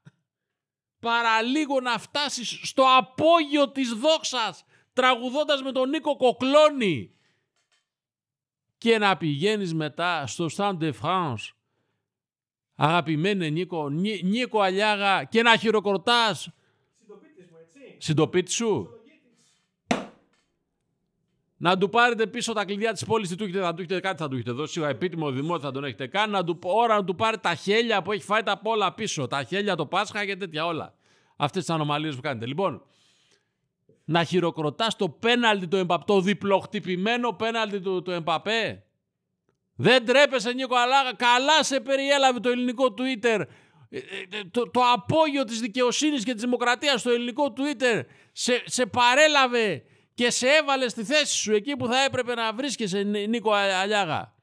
Παραλίγο 1.01 1.81
να 1.81 1.99
φτάσεις 1.99 2.61
στο 2.63 2.85
απόγειο 2.97 3.71
της 3.71 3.93
δόξας 3.93 4.65
τραγουδώντας 4.93 5.63
με 5.63 5.73
τον 5.73 5.89
Νίκο 5.89 6.17
Κοκλώνη 6.17 7.17
και 8.83 8.99
να 8.99 9.17
πηγαίνεις 9.17 9.75
μετά 9.75 10.27
στο 10.27 10.47
Stand 10.57 10.79
de 10.79 10.93
France 11.03 11.51
αγαπημένε 12.75 13.49
Νίκο, 13.49 13.89
Νίκο 14.23 14.61
Αλιάγα 14.61 15.25
και 15.25 15.43
να 15.43 15.57
χειροκροτάς 15.57 16.49
Συντοπίτης 16.99 17.51
μου, 17.51 17.57
έτσι. 17.63 17.97
συντοπίτη 17.99 18.51
σου. 18.51 18.89
να 21.57 21.79
του 21.79 21.89
πάρετε 21.89 22.27
πίσω 22.27 22.53
τα 22.53 22.65
κλειδιά 22.65 22.93
της 22.93 23.05
πόλης, 23.05 23.29
τι 23.29 23.37
του 23.37 23.45
έχετε, 23.45 23.61
θα 23.61 23.75
του 23.75 23.81
έχετε 23.83 24.01
κάτι, 24.01 24.23
θα 24.23 24.29
του 24.29 24.35
έχετε 24.35 24.51
δώσει. 24.51 24.73
Σίγουρα 24.73 24.91
επίτιμο 24.91 25.31
δημό 25.31 25.61
θα 25.61 25.71
τον 25.71 25.85
έχετε 25.85 26.07
κάνει. 26.07 26.33
Να 26.33 26.45
του, 26.45 26.59
ώρα 26.63 26.97
να 26.97 27.05
του 27.05 27.15
πάρει 27.15 27.39
τα 27.39 27.55
χέλια 27.55 28.03
που 28.03 28.13
έχει 28.13 28.23
φάει 28.23 28.43
τα 28.43 28.59
πόλα 28.59 28.95
πίσω. 28.95 29.27
Τα 29.27 29.43
χέλια, 29.43 29.77
το 29.77 29.87
Πάσχα 29.87 30.27
και 30.27 30.37
τέτοια 30.37 30.67
όλα. 30.67 30.95
Αυτές 31.37 31.65
τις 31.65 31.75
ανομαλίες 31.75 32.15
που 32.15 32.21
κάνετε. 32.21 32.47
Λοιπόν, 32.47 32.83
να 34.05 34.25
χειροκροτάς 34.25 34.97
το 34.97 35.09
πέναλτι 35.09 35.67
του 35.69 35.77
Εμπαπέ, 35.77 36.05
το 36.07 36.21
διπλοχτυπημένο 36.21 37.33
πέναλτι 37.33 37.81
του, 37.81 38.03
του 38.03 38.11
Εμπαπέ. 38.11 38.83
Δεν 39.77 40.05
τρέπεσαι 40.07 40.53
Νίκο 40.53 40.77
Αλάγα. 40.77 41.13
Καλά 41.13 41.63
σε 41.63 41.81
περιέλαβε 41.81 42.41
το 42.41 42.49
ελληνικό 42.49 42.95
Twitter. 42.99 43.41
Ε, 43.89 43.99
ε, 43.99 44.03
Το, 44.51 44.71
το 44.71 44.81
απόγειο 44.95 45.45
της 45.45 45.61
δικαιοσύνης 45.61 46.25
και 46.25 46.33
της 46.33 46.43
δημοκρατίας 46.43 47.01
στο 47.01 47.11
ελληνικό 47.11 47.53
Twitter 47.57 48.01
σε, 48.33 48.63
σε 48.65 48.87
παρέλαβε 48.87 49.83
και 50.15 50.31
σε 50.31 50.47
έβαλε 50.49 50.89
στη 50.89 51.05
θέση 51.05 51.37
σου 51.37 51.53
εκεί 51.53 51.77
που 51.77 51.87
θα 51.87 52.05
έπρεπε 52.05 52.35
να 52.35 52.53
βρίσκεσαι 52.53 53.03
Νί- 53.03 53.29
Νίκο 53.29 53.53
Α- 53.53 53.81
Αλιάγα. 53.81 54.35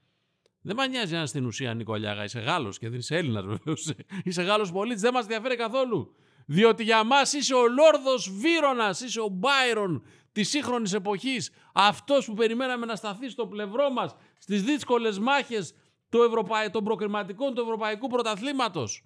Δεν 0.62 0.76
μας 0.76 0.88
νοιάζει 0.88 1.16
αν 1.16 1.28
στην 1.28 1.46
ουσία 1.46 1.74
Νίκο 1.74 1.94
Αλιάγα 1.94 2.24
είσαι 2.24 2.40
Γάλλος 2.40 2.78
και 2.78 2.90
δεν 2.90 3.00
είσαι 3.00 3.16
Έλληνας 3.18 3.46
βεβαίως. 3.46 3.92
Είσαι 4.24 4.42
Γάλλος 4.42 4.72
πολίτης, 4.72 5.02
δεν 5.02 5.14
μας 5.14 5.22
ενδιαφέρει 5.24 5.56
καθόλου. 5.56 6.16
Διότι 6.52 6.84
για 6.84 7.04
μας 7.04 7.34
είσαι 7.34 7.54
ο 7.54 7.68
Λόρδος 7.68 8.32
Βύρονας, 8.32 9.02
είσαι 9.02 9.20
ο 9.20 9.28
Μπάιρον 9.28 10.06
της 10.32 10.50
σύγχρονης 10.50 10.94
εποχής. 10.94 11.52
Αυτός 11.74 12.26
που 12.26 12.34
περιμέναμε 12.34 12.86
να 12.86 12.96
σταθεί 12.96 13.30
στο 13.30 13.48
πλευρό 13.48 13.90
μας 13.90 14.16
στις 14.38 14.64
δύσκολες 14.64 15.20
μάχες 15.20 15.74
του 16.10 16.22
Ευρωπαϊ... 16.22 16.70
των 16.70 16.84
προκριματικών 16.84 17.54
του 17.54 17.62
Ευρωπαϊκού 17.62 18.08
Πρωταθλήματος. 18.08 19.04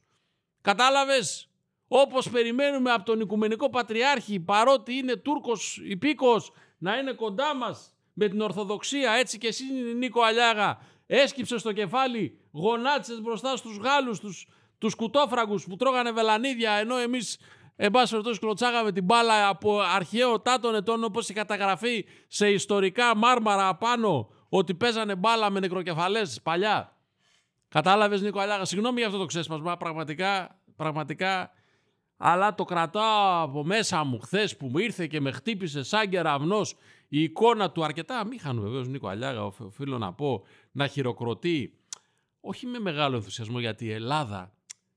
Κατάλαβες; 0.61 1.49
Όπως 1.87 2.29
περιμένουμε 2.29 2.91
από 2.91 3.05
τον 3.05 3.19
Οικουμενικό 3.19 3.69
Πατριάρχη, 3.69 4.39
παρότι 4.39 4.93
είναι 4.93 5.15
Τούρκος 5.15 5.81
υπήκος, 5.83 6.51
να 6.77 6.97
είναι 6.97 7.13
κοντά 7.13 7.55
μας 7.55 7.95
με 8.13 8.27
την 8.27 8.41
Ορθοδοξία, 8.41 9.11
έτσι 9.11 9.37
και 9.37 9.47
εσύ 9.47 9.63
Νίκο 9.97 10.21
Αλιάγα, 10.21 10.79
έσκυψες 11.05 11.59
στο 11.59 11.71
κεφάλι, 11.71 12.39
γονάτισες 12.51 13.21
μπροστά 13.21 13.55
στους 13.55 13.77
Γάλλους, 13.77 14.19
τους, 14.19 14.47
τους 14.83 14.95
κουτόφραγκους 14.95 15.65
που 15.65 15.75
τρώγανε 15.75 16.11
βελανίδια, 16.11 16.71
ενώ 16.71 16.97
εμείς 16.97 17.37
εν 17.75 17.91
πάση 17.91 18.09
περιπτώσει 18.09 18.39
κλωτσάγαμε 18.39 18.91
την 18.91 19.03
μπάλα 19.03 19.47
από 19.47 19.79
αρχαίο 19.79 20.39
τάτων 20.39 20.75
ετών 20.75 21.03
όπως 21.03 21.29
η 21.29 21.33
καταγραφεί 21.33 22.05
σε 22.27 22.49
ιστορικά 22.51 23.15
μάρμαρα 23.15 23.67
απάνω 23.67 24.29
ότι 24.49 24.73
παίζανε 24.73 25.15
μπάλα 25.15 25.49
με 25.49 25.59
νεκροκεφαλές 25.59 26.41
παλιά. 26.43 26.97
Κατάλαβες 27.67 28.21
Νίκο 28.21 28.39
Αλιάγα, 28.39 28.65
συγγνώμη 28.65 28.97
για 28.97 29.07
αυτό 29.07 29.19
το 29.19 29.25
ξέσπασμα, 29.25 29.77
πραγματικά, 29.77 30.59
πραγματικά, 30.75 31.51
αλλά 32.17 32.55
το 32.55 32.63
κρατάω 32.63 33.43
από 33.43 33.63
μέσα 33.63 34.03
μου 34.03 34.19
χθες 34.19 34.57
που 34.57 34.67
μου 34.67 34.77
ήρθε 34.77 35.07
και 35.07 35.21
με 35.21 35.31
χτύπησε 35.31 35.83
σαν 35.83 36.09
κεραυνός 36.09 36.75
η 37.07 37.23
εικόνα 37.23 37.71
του 37.71 37.83
αρκετά 37.83 38.25
μήχανο 38.25 38.61
βεβαίως 38.61 38.87
Νίκο 38.87 39.07
Αλιάγα, 39.07 39.45
οφ- 39.45 39.61
οφείλω 39.61 39.97
να 39.97 40.13
πω, 40.13 40.43
να 40.71 40.87
χειροκροτεί, 40.87 41.77
όχι 42.39 42.65
με 42.65 42.79
μεγάλο 42.79 43.15
ενθουσιασμό 43.15 43.59
γιατί 43.59 43.85
η 43.85 43.91
Ελλάδα, 43.91 44.53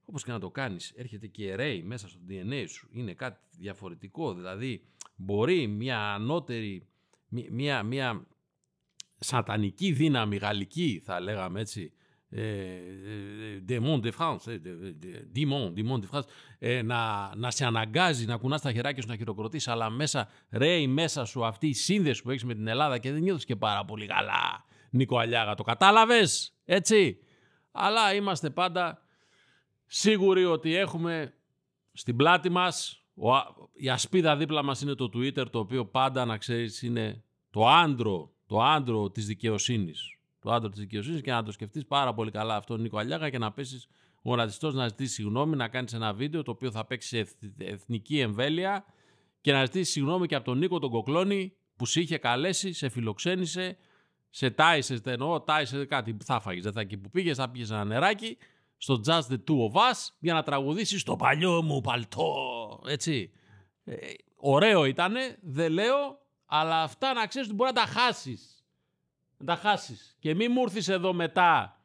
όπως 0.06 0.24
και 0.24 0.30
να 0.32 0.38
το 0.40 0.50
κάνεις, 0.50 0.92
έρχεται 0.96 1.26
και 1.26 1.50
ερέει 1.50 1.82
μέσα 1.82 2.08
στο 2.08 2.18
DNA 2.28 2.64
σου, 2.68 2.88
είναι 2.92 3.14
κάτι 3.14 3.40
διαφορετικό, 3.58 4.34
δηλαδή 4.34 4.82
μπορεί 5.16 5.66
μια 5.66 6.14
ανώτερη, 6.14 6.86
μια, 7.28 7.46
μια, 7.50 7.82
μια 7.82 8.26
σατανική 9.18 9.92
δύναμη 9.92 10.36
γαλλική 10.36 11.02
θα 11.04 11.20
λέγαμε 11.20 11.60
έτσι 11.60 11.92
ε, 12.30 12.42
ε, 12.42 13.64
Démon 13.68 14.00
de 14.02 14.10
France, 14.18 14.46
ε, 14.46 14.58
de- 14.64 15.04
de- 15.04 15.38
Démon, 15.38 15.72
Démon 15.78 16.00
de 16.00 16.16
France, 16.18 16.28
ε, 16.58 16.82
να, 16.82 17.32
να 17.36 17.50
σε 17.50 17.64
αναγκάζει 17.64 18.26
να 18.26 18.36
κουνάς 18.36 18.60
τα 18.60 18.72
χεράκια 18.72 19.02
σου 19.02 19.08
να 19.08 19.16
χειροκροτείς 19.16 19.68
αλλά 19.68 19.90
μέσα 19.90 20.28
ρέει 20.50 20.86
μέσα 20.86 21.24
σου 21.24 21.44
αυτή 21.44 21.66
η 21.68 21.72
σύνδεση 21.74 22.22
που 22.22 22.30
έχεις 22.30 22.44
με 22.44 22.54
την 22.54 22.66
Ελλάδα 22.66 22.98
και 22.98 23.12
δεν 23.12 23.22
νιώθεις 23.22 23.44
και 23.44 23.56
πάρα 23.56 23.84
πολύ 23.84 24.06
καλά 24.06 24.64
Νίκο 24.90 25.18
Αλιάγα. 25.18 25.54
Το 25.54 25.62
κατάλαβες 25.62 26.54
έτσι; 26.64 27.18
Αλλά 27.72 28.14
είμαστε 28.14 28.50
πάντα 28.50 29.05
σίγουροι 29.86 30.44
ότι 30.44 30.74
έχουμε 30.74 31.34
στην 31.92 32.16
πλάτη 32.16 32.48
μας 32.48 33.04
ο, 33.14 33.34
α- 33.34 33.54
η 33.72 33.88
ασπίδα 33.88 34.36
δίπλα 34.36 34.62
μας 34.62 34.80
είναι 34.80 34.94
το 34.94 35.10
Twitter 35.14 35.50
το 35.50 35.58
οποίο 35.58 35.86
πάντα 35.86 36.24
να 36.24 36.36
ξέρεις 36.36 36.82
είναι 36.82 37.22
το 37.50 37.66
άντρο, 37.66 38.32
το 38.46 38.62
άντρο 38.62 39.10
της 39.10 39.26
δικαιοσύνης. 39.26 40.10
Το 40.40 40.50
άντρο 40.52 40.68
της 40.68 40.78
δικαιοσύνης 40.80 41.20
και 41.20 41.30
να 41.30 41.42
το 41.42 41.52
σκεφτείς 41.52 41.86
πάρα 41.86 42.14
πολύ 42.14 42.30
καλά 42.30 42.56
αυτό 42.56 42.76
Νίκο 42.76 42.98
Αλιάγα 42.98 43.30
και 43.30 43.38
να 43.38 43.52
πέσεις 43.52 43.88
γονατιστός 44.22 44.74
να 44.74 44.88
ζητήσει 44.88 45.12
συγγνώμη, 45.12 45.56
να 45.56 45.68
κάνεις 45.68 45.92
ένα 45.92 46.12
βίντεο 46.14 46.42
το 46.42 46.50
οποίο 46.50 46.70
θα 46.70 46.84
παίξει 46.84 47.08
σε 47.08 47.18
εθ- 47.18 47.60
εθνική 47.60 48.18
εμβέλεια 48.20 48.84
και 49.40 49.52
να 49.52 49.64
ζητήσει 49.64 49.90
συγγνώμη 49.90 50.26
και 50.26 50.34
από 50.34 50.44
τον 50.44 50.58
Νίκο 50.58 50.78
τον 50.78 50.90
Κοκλώνη 50.90 51.52
που 51.76 51.86
σε 51.86 52.00
είχε 52.00 52.18
καλέσει, 52.18 52.72
σε 52.72 52.88
φιλοξένησε, 52.88 53.76
σε 54.30 54.50
τάισες, 54.50 55.00
εννοώ, 55.04 55.40
τάισες 55.40 55.86
κάτι 55.86 56.16
θα 56.24 56.40
φάγεις, 56.40 56.62
δεν 56.62 56.72
θα 56.72 56.80
εκεί 56.80 56.96
που 56.96 57.10
πήγες, 57.10 57.36
θα 57.36 57.50
πήγες 57.50 57.70
ένα 57.70 57.84
νεράκι 57.84 58.36
στο 58.76 59.00
Just 59.06 59.32
the 59.32 59.38
Two 59.48 59.72
of 59.72 59.74
Us 59.74 60.08
για 60.18 60.34
να 60.34 60.42
τραγουδήσεις 60.42 61.02
το 61.02 61.16
παλιό 61.16 61.62
μου 61.62 61.80
παλτό, 61.80 62.34
έτσι. 62.86 63.32
Ε, 63.84 63.96
ωραίο 64.36 64.84
ήτανε, 64.84 65.38
δεν 65.42 65.72
λέω, 65.72 66.18
αλλά 66.46 66.82
αυτά 66.82 67.12
να 67.12 67.26
ξέρεις 67.26 67.48
ότι 67.48 67.56
μπορεί 67.56 67.72
να 67.74 67.80
τα 67.80 67.86
χάσεις. 67.86 68.64
Να 69.36 69.46
τα 69.46 69.56
χάσεις. 69.56 70.16
Και 70.20 70.34
μη 70.34 70.48
μου 70.48 70.62
έρθεις 70.62 70.88
εδώ 70.88 71.12
μετά 71.12 71.80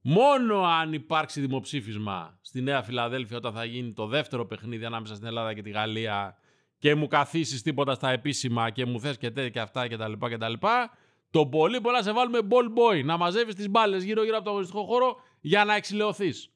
μόνο 0.00 0.62
αν 0.62 0.92
υπάρξει 0.92 1.40
δημοψήφισμα 1.40 2.38
στη 2.40 2.62
Νέα 2.62 2.82
Φιλαδέλφια 2.82 3.36
όταν 3.36 3.52
θα 3.52 3.64
γίνει 3.64 3.92
το 3.92 4.06
δεύτερο 4.06 4.46
παιχνίδι 4.46 4.84
ανάμεσα 4.84 5.14
στην 5.14 5.26
Ελλάδα 5.26 5.54
και 5.54 5.62
τη 5.62 5.70
Γαλλία 5.70 6.36
και 6.78 6.94
μου 6.94 7.06
καθίσεις 7.06 7.62
τίποτα 7.62 7.94
στα 7.94 8.10
επίσημα 8.10 8.70
και 8.70 8.86
μου 8.86 9.00
θες 9.00 9.18
και 9.18 9.30
τέτοια 9.30 9.50
και 9.50 9.60
αυτά 9.60 9.88
και 9.88 9.96
τα 9.96 10.08
λοιπά 10.08 10.28
και 10.28 10.38
τα 10.38 10.48
λοιπά, 10.48 10.90
το 11.30 11.46
πολύ 11.46 11.80
πολλά 11.80 12.02
σε 12.02 12.12
βάλουμε 12.12 12.38
ball 12.50 12.64
boy, 12.78 13.04
να 13.04 13.16
μαζεύεις 13.16 13.54
τις 13.54 13.68
μπάλες 13.68 14.04
γύρω 14.04 14.22
γύρω 14.24 14.36
από 14.36 14.44
το 14.44 14.50
αγωνιστικό 14.50 14.84
χώρο 14.84 15.16
για 15.40 15.64
να 15.64 15.74
εξηλαιωθείς. 15.74 16.50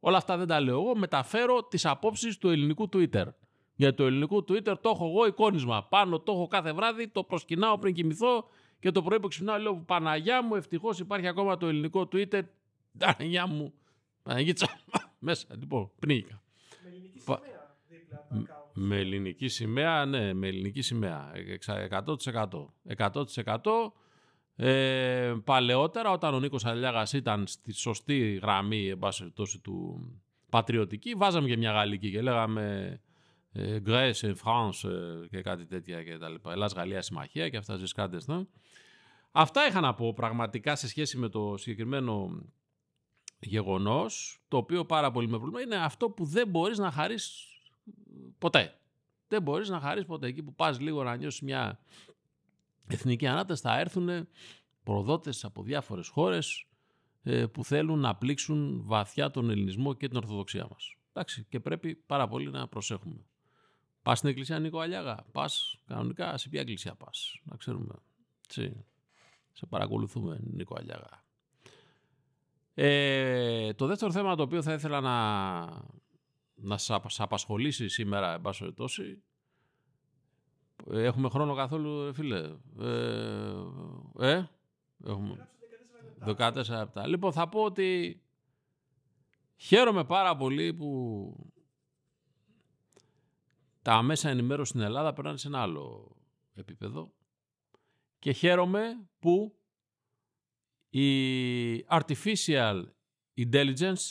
Όλα 0.00 0.16
αυτά 0.16 0.36
δεν 0.36 0.46
τα 0.46 0.60
λέω 0.60 0.74
εγώ, 0.80 0.96
μεταφέρω 0.96 1.64
τις 1.64 1.86
απόψεις 1.86 2.38
του 2.38 2.48
ελληνικού 2.50 2.88
Twitter. 2.92 3.24
Για 3.74 3.94
το 3.94 4.04
ελληνικό 4.06 4.36
Twitter 4.36 4.74
το 4.80 4.88
έχω 4.88 5.06
εγώ 5.06 5.26
εικόνισμα. 5.26 5.84
Πάνω 5.84 6.20
το 6.20 6.32
έχω 6.32 6.46
κάθε 6.46 6.72
βράδυ, 6.72 7.08
το 7.08 7.24
προσκυνάω 7.24 7.78
πριν 7.78 7.94
κοιμηθώ 7.94 8.48
και 8.80 8.90
το 8.90 9.02
πρωί 9.02 9.20
που 9.20 9.28
ξυπνάω 9.28 9.58
λέω 9.58 9.74
Παναγιά 9.76 10.42
μου, 10.42 10.54
ευτυχώς 10.54 10.98
υπάρχει 10.98 11.26
ακόμα 11.26 11.56
το 11.56 11.66
ελληνικό 11.66 12.08
Twitter. 12.12 12.42
Παναγιά 12.98 13.46
μου, 13.46 13.72
Παναγίτσα, 14.22 14.68
μέσα, 15.18 15.46
λοιπόν, 15.58 15.90
πνίγηκα. 15.98 16.42
Με 16.82 16.88
ελληνική 16.90 17.22
Πα- 17.24 17.40
σημαία 17.44 17.76
δίπλα 17.88 18.18
από 18.18 18.34
το 18.34 18.40
account. 18.40 18.70
Με 18.74 18.96
ελληνική 18.96 19.48
σημαία, 19.48 20.04
ναι, 20.04 20.32
με 20.32 20.46
ελληνική 20.46 20.82
σημαία. 20.82 21.30
Εξα- 21.34 21.78
100%. 21.80 22.74
100%. 22.96 23.92
Ε, 24.56 25.34
παλαιότερα, 25.44 26.10
όταν 26.10 26.34
ο 26.34 26.40
Νίκος 26.40 26.64
Αλιάγας 26.64 27.12
ήταν 27.12 27.46
στη 27.46 27.72
σωστή 27.72 28.38
γραμμή, 28.42 28.88
εν 28.88 28.98
πάση 28.98 29.18
περιπτώσει, 29.18 29.58
του 29.58 30.08
πατριωτική, 30.50 31.14
βάζαμε 31.14 31.48
και 31.48 31.56
μια 31.56 31.72
γαλλική 31.72 32.10
και 32.10 32.22
λέγαμε 32.22 32.98
ε, 33.52 33.78
Grèce, 33.86 34.34
France 34.44 34.90
ε, 34.90 35.26
και 35.28 35.42
κάτι 35.42 35.66
τέτοια 35.66 36.02
και 36.02 36.18
τα 36.18 36.28
λοιπά. 36.28 36.52
Ελλάς, 36.52 36.72
Γαλλία, 36.72 37.02
Συμμαχία 37.02 37.48
και 37.48 37.56
αυτά 37.56 37.76
ζεσκάντες, 37.76 38.26
ναι. 38.26 38.44
Αυτά 39.32 39.66
είχα 39.66 39.80
να 39.80 39.94
πω 39.94 40.14
πραγματικά 40.14 40.76
σε 40.76 40.88
σχέση 40.88 41.18
με 41.18 41.28
το 41.28 41.56
συγκεκριμένο 41.56 42.42
γεγονός, 43.38 44.40
το 44.48 44.56
οποίο 44.56 44.84
πάρα 44.84 45.10
πολύ 45.10 45.28
με 45.28 45.38
προβλήμα, 45.38 45.60
είναι 45.60 45.76
αυτό 45.76 46.10
που 46.10 46.24
δεν 46.24 46.48
μπορείς 46.48 46.78
να 46.78 46.90
χαρείς 46.90 47.46
ποτέ. 48.38 48.74
Δεν 49.28 49.42
μπορείς 49.42 49.68
να 49.68 49.80
χαρείς 49.80 50.04
ποτέ. 50.04 50.26
Εκεί 50.26 50.42
που 50.42 50.54
πας 50.54 50.80
λίγο 50.80 51.02
να 51.02 51.16
νιώσεις 51.16 51.40
μια 51.40 51.78
εθνική 52.88 53.26
ανάταση 53.26 53.62
θα 53.62 53.78
έρθουν 53.78 54.28
προδότες 54.82 55.44
από 55.44 55.62
διάφορες 55.62 56.08
χώρες 56.08 56.66
ε, 57.22 57.46
που 57.46 57.64
θέλουν 57.64 57.98
να 57.98 58.16
πλήξουν 58.16 58.82
βαθιά 58.84 59.30
τον 59.30 59.50
ελληνισμό 59.50 59.94
και 59.94 60.08
την 60.08 60.16
ορθοδοξία 60.16 60.66
μας. 60.70 60.94
Εντάξει, 61.12 61.46
και 61.48 61.60
πρέπει 61.60 61.94
πάρα 61.94 62.28
πολύ 62.28 62.50
να 62.50 62.68
προσέχουμε. 62.68 63.26
Πας 64.02 64.18
στην 64.18 64.30
εκκλησία 64.30 64.58
Νίκο 64.58 64.78
Αλιάγα, 64.80 65.26
πας 65.32 65.78
κανονικά 65.86 66.36
σε 66.38 66.48
ποια 66.48 66.60
εκκλησία 66.60 66.94
πας, 66.94 67.40
να 67.44 67.56
ξέρουμε. 67.56 67.94
Έτσι. 68.44 68.84
Σε 69.52 69.66
παρακολουθούμε 69.66 70.40
Νίκο 70.42 70.76
Αλιάγα. 70.78 71.24
Ε, 72.74 73.72
το 73.72 73.86
δεύτερο 73.86 74.12
θέμα 74.12 74.36
το 74.36 74.42
οποίο 74.42 74.62
θα 74.62 74.72
ήθελα 74.72 75.00
να, 75.00 75.64
να 76.54 76.78
σας 76.78 76.90
απα- 76.90 77.08
σας 77.08 77.20
απασχολήσει 77.20 77.88
σήμερα, 77.88 78.34
εν 78.34 78.40
πάση 78.40 78.58
περιπτώσει, 78.60 79.22
έχουμε 80.90 81.28
χρόνο 81.28 81.54
καθόλου, 81.54 82.04
ρε 82.04 82.12
φίλε. 82.12 82.50
Ε, 82.80 83.52
ε, 84.18 84.44
έχουμε 85.04 85.48
14 86.24 86.52
λεπτά. 86.68 87.06
Λοιπόν, 87.06 87.32
θα 87.32 87.48
πω 87.48 87.62
ότι 87.62 88.20
χαίρομαι 89.56 90.04
πάρα 90.04 90.36
πολύ 90.36 90.74
που 90.74 91.50
τα 93.82 94.02
μέσα 94.02 94.28
ενημέρωσης 94.28 94.68
στην 94.68 94.80
Ελλάδα 94.80 95.12
περνάνε 95.12 95.36
σε 95.36 95.48
ένα 95.48 95.60
άλλο 95.60 96.16
επίπεδο 96.54 97.12
και 98.18 98.32
χαίρομαι 98.32 99.08
που 99.18 99.58
η 100.90 101.78
artificial 101.88 102.84
intelligence 103.36 104.10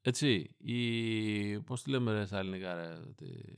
έτσι, 0.00 0.54
η, 0.58 1.60
πώς 1.60 1.82
τη 1.82 1.90
λέμε 1.90 2.12
ρε 2.12 2.24
στα 2.24 2.38
ελληνικά 2.38 2.74
ρε, 2.74 2.92
ότι, 3.08 3.56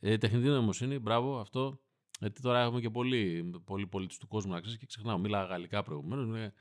ε, 0.00 0.12
ε, 0.12 0.18
τεχνητή 0.18 0.46
νοημοσύνη, 0.46 0.98
μπράβο, 0.98 1.38
αυτό, 1.38 1.80
Γιατί 2.20 2.42
τώρα 2.42 2.60
έχουμε 2.60 2.80
και 2.80 2.90
πολλοί, 2.90 3.50
πολλοί 3.64 3.86
πολίτες 3.86 4.18
του 4.18 4.26
κόσμου 4.26 4.52
να 4.52 4.60
ξέρεις 4.60 4.78
και 4.78 4.86
ξεχνάω. 4.86 5.18
Μίλαγα 5.18 5.44
γαλλικά 5.44 5.82
προηγουμένως. 5.82 6.52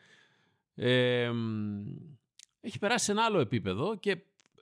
Ε, 0.75 1.29
μ, 1.31 1.85
έχει 2.61 2.79
περάσει 2.79 3.05
σε 3.05 3.11
ένα 3.11 3.23
άλλο 3.23 3.39
επίπεδο 3.39 3.95
και 3.95 4.17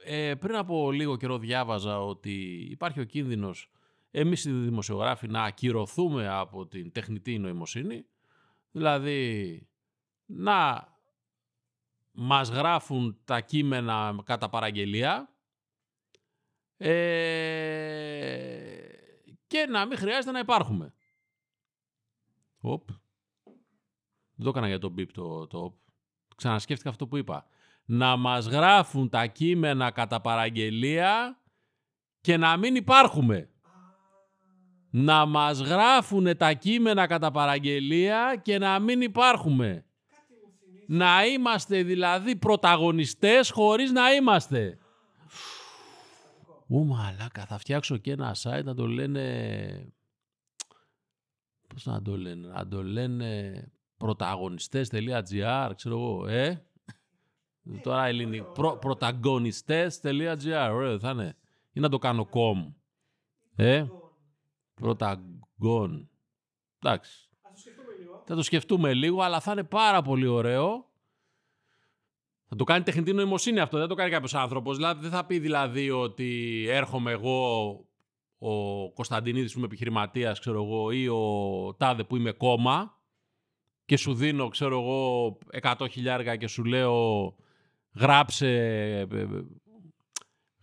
ε, 0.05 0.36
πριν 0.36 0.55
από 0.55 0.91
λίγο 0.91 1.17
καιρό 1.17 1.38
διάβαζα 1.38 2.03
ότι 2.03 2.67
υπάρχει 2.72 3.00
ο 3.00 3.03
κίνδυνος 3.03 3.72
εμείς 4.12 4.46
οι 4.46 4.51
δημοσιογράφοι 4.51 5.27
να 5.27 5.43
ακυρωθούμε 5.43 6.27
από 6.27 6.67
την 6.67 6.91
τεχνητή 6.91 7.39
νοημοσύνη, 7.39 8.05
δηλαδή 8.72 9.62
να 10.25 10.88
μας 12.12 12.50
γράφουν 12.50 13.17
τα 13.25 13.39
κείμενα 13.39 14.15
κατά 14.25 14.50
παραγγελία 14.50 15.29
ε, 16.77 18.66
και 19.48 19.68
να 19.70 19.86
μην 19.86 19.98
χρειάζεται 19.98 20.32
να 20.32 20.39
υπάρχουμε. 20.39 20.94
Οπ. 22.60 22.89
Δεν 24.36 24.46
το 24.46 24.50
έκανα 24.50 24.68
για 24.68 24.80
τον 24.80 24.92
μπιπ 24.92 25.12
το, 25.12 25.48
το 25.48 25.58
οπ. 25.58 25.75
Ξανασκέφτηκα 26.36 26.89
αυτό 26.89 27.08
που 27.08 27.18
είπα. 27.18 27.46
Να 27.86 28.16
μας 28.16 28.48
γράφουν 28.48 29.10
τα 29.10 29.25
κείμενα 29.25 29.92
κατά 29.92 30.22
παραγγελία 30.22 31.39
και 32.22 32.38
να 32.38 32.58
μην 32.58 32.75
υπάρχουμε. 32.75 33.50
Να 34.89 35.25
μας 35.25 35.60
γράφουν 35.60 36.38
τα 36.38 36.54
κείμενα 36.54 37.08
κατά 37.08 37.32
παραγγελία 37.32 38.39
και 38.42 38.58
να 38.58 38.80
μην 38.80 39.01
υπάρχουμε. 39.01 39.86
Να 40.88 41.25
είμαστε 41.25 41.84
δηλαδή 41.84 42.36
πρωταγωνιστές 42.36 43.50
χωρίς 43.50 43.92
να 43.92 44.13
είμαστε. 44.13 44.77
Ού 46.67 46.86
μαλάκα, 46.86 47.45
θα 47.45 47.57
φτιάξω 47.57 47.97
και 47.97 48.12
ένα 48.12 48.36
site 48.39 48.63
να 48.63 48.75
το 48.75 48.88
λένε... 48.88 49.93
Πώς 51.67 51.86
να 51.86 52.01
το 52.01 52.17
λένε, 52.17 52.47
να 52.47 52.67
το 52.67 52.83
λένε 52.83 53.71
πρωταγωνιστές.gr, 53.97 55.71
ξέρω 55.75 55.95
εγώ, 55.95 56.27
ε; 56.27 56.67
Τώρα 57.81 58.05
ελληνικό. 58.05 58.51
Προ, 58.51 58.77
πρωταγωνιστές.gr, 58.77 60.69
ωραίο 60.71 61.00
θα 61.00 61.09
είναι. 61.09 61.36
Ή 61.71 61.79
να 61.79 61.89
το 61.89 61.97
κάνω 61.97 62.29
com. 62.31 62.74
Ε, 63.55 63.86
πρωταγών. 64.74 66.09
Εντάξει. 66.79 67.29
Ας 67.41 67.51
το 67.53 67.59
σκεφτούμε 67.59 67.93
λίγο. 68.00 68.24
Θα 68.25 68.36
το 68.36 68.43
σκεφτούμε 68.43 68.93
λίγο, 68.93 69.21
αλλά 69.21 69.39
θα 69.39 69.51
είναι 69.51 69.63
πάρα 69.63 70.01
πολύ 70.01 70.27
ωραίο. 70.27 70.87
Θα 72.50 72.56
το 72.56 72.63
κάνει 72.63 72.84
τεχνητή 72.84 73.13
νοημοσύνη 73.13 73.60
αυτό, 73.60 73.77
δεν 73.77 73.88
το 73.88 73.96
κάνει 73.96 74.10
κάποιος 74.10 74.36
άνθρωπος. 74.36 74.75
Δηλαδή, 74.75 75.01
δεν 75.01 75.12
θα 75.12 75.25
πει 75.25 75.39
δηλαδή 75.39 75.89
ότι 75.89 76.66
έρχομαι 76.70 77.12
εγώ, 77.12 77.72
ο 78.38 78.92
Κωνσταντινίδης 78.92 79.51
που 79.51 79.58
είμαι 79.58 79.68
επιχειρηματίας, 79.68 80.39
ξέρω 80.39 80.63
εγώ, 80.63 80.92
ή 80.92 81.08
ο 81.08 81.75
Τάδε 81.77 82.04
που 82.04 82.16
είμαι 82.16 82.32
κόμμα 82.32 83.01
και 83.86 83.98
σου 83.98 84.13
δίνω, 84.13 84.48
ξέρω 84.48 84.80
εγώ, 84.80 85.38
100 85.62 85.88
χιλιάρικα 85.92 86.36
και 86.36 86.48
σου 86.48 86.63
λέω 86.63 87.36
γράψε, 87.96 88.50
ε, 89.12 89.25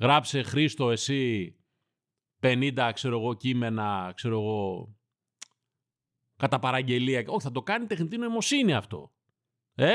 γράψε 0.00 0.42
Χρήστο 0.42 0.90
εσύ 0.90 1.54
50, 2.40 2.90
ξέρω 2.94 3.18
εγώ, 3.18 3.34
κείμενα, 3.34 4.12
ξέρω 4.14 4.40
εγώ, 4.40 4.94
κατά 6.36 6.58
παραγγελία. 6.58 7.24
Όχι, 7.26 7.42
θα 7.42 7.52
το 7.52 7.62
κάνει 7.62 7.86
τεχνητή 7.86 8.16
νοημοσύνη 8.16 8.74
αυτό. 8.74 9.12
Ε, 9.74 9.94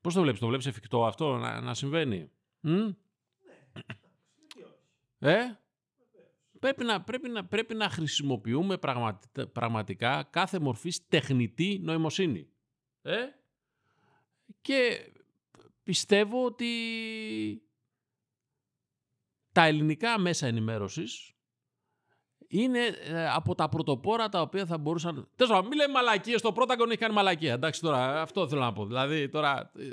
Μμμ. 0.00 0.06
πώς 0.06 0.14
το 0.14 0.20
βλέπεις, 0.20 0.40
το 0.40 0.46
βλέπεις 0.46 0.66
εφικτό 0.66 1.06
αυτό 1.06 1.36
να, 1.36 1.60
να 1.60 1.74
συμβαίνει; 1.74 2.30
Μ; 2.60 2.70
Γιατί 2.70 4.62
όχι. 4.62 4.74
Ε, 5.18 5.58
πρέπει 6.60 6.84
να, 6.84 7.02
πρέπει, 7.02 7.28
να, 7.28 7.44
πρέπει 7.46 7.74
να 7.74 7.88
χρησιμοποιούμε 7.88 8.78
πραγματι- 8.78 9.46
πραγματικά 9.46 10.28
κάθε 10.30 10.58
μορφής 10.58 11.06
τεχνητή 11.06 11.78
νοημοσύνη. 11.82 12.48
Ε, 13.02 13.18
και 14.60 15.12
πιστεύω 15.82 16.44
ότι 16.44 16.68
τα 19.52 19.64
ελληνικά 19.64 20.18
μέσα 20.18 20.46
ενημέρωσης 20.46 21.34
είναι 22.50 22.84
ε, 22.86 23.28
από 23.28 23.54
τα 23.54 23.68
πρωτοπόρα 23.68 24.28
τα 24.28 24.40
οποία 24.40 24.66
θα 24.66 24.78
μπορούσαν. 24.78 25.28
Τέλος 25.36 25.52
πάντων, 25.52 25.68
μην 25.68 25.78
λέμε 25.78 25.92
μαλακίες. 25.92 26.40
Το 26.40 26.52
πρώτο 26.52 26.74
έχει 26.88 26.96
κάνει 26.96 27.14
μαλακία. 27.14 27.52
Εντάξει 27.52 27.80
τώρα, 27.80 28.22
αυτό 28.22 28.48
θέλω 28.48 28.60
να 28.60 28.72
πω. 28.72 28.86
Δηλαδή 28.86 29.28
τώρα. 29.28 29.70
ε, 29.78 29.84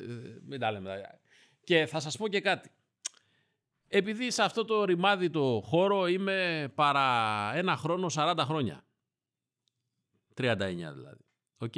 Μην 0.47 0.59
τα 0.59 0.71
λέμε. 0.71 1.19
Και 1.63 1.85
θα 1.85 1.99
σας 1.99 2.17
πω 2.17 2.27
και 2.27 2.41
κάτι. 2.41 2.71
Επειδή 3.87 4.31
σε 4.31 4.43
αυτό 4.43 4.65
το 4.65 4.83
ρημάδι 4.83 5.29
το 5.29 5.61
χώρο 5.65 6.07
είμαι 6.07 6.71
παρά 6.75 7.51
ένα 7.55 7.75
χρόνο 7.75 8.07
40 8.13 8.33
χρόνια. 8.37 8.85
39 10.37 10.55
δηλαδή. 10.93 11.25
Οκ. 11.57 11.73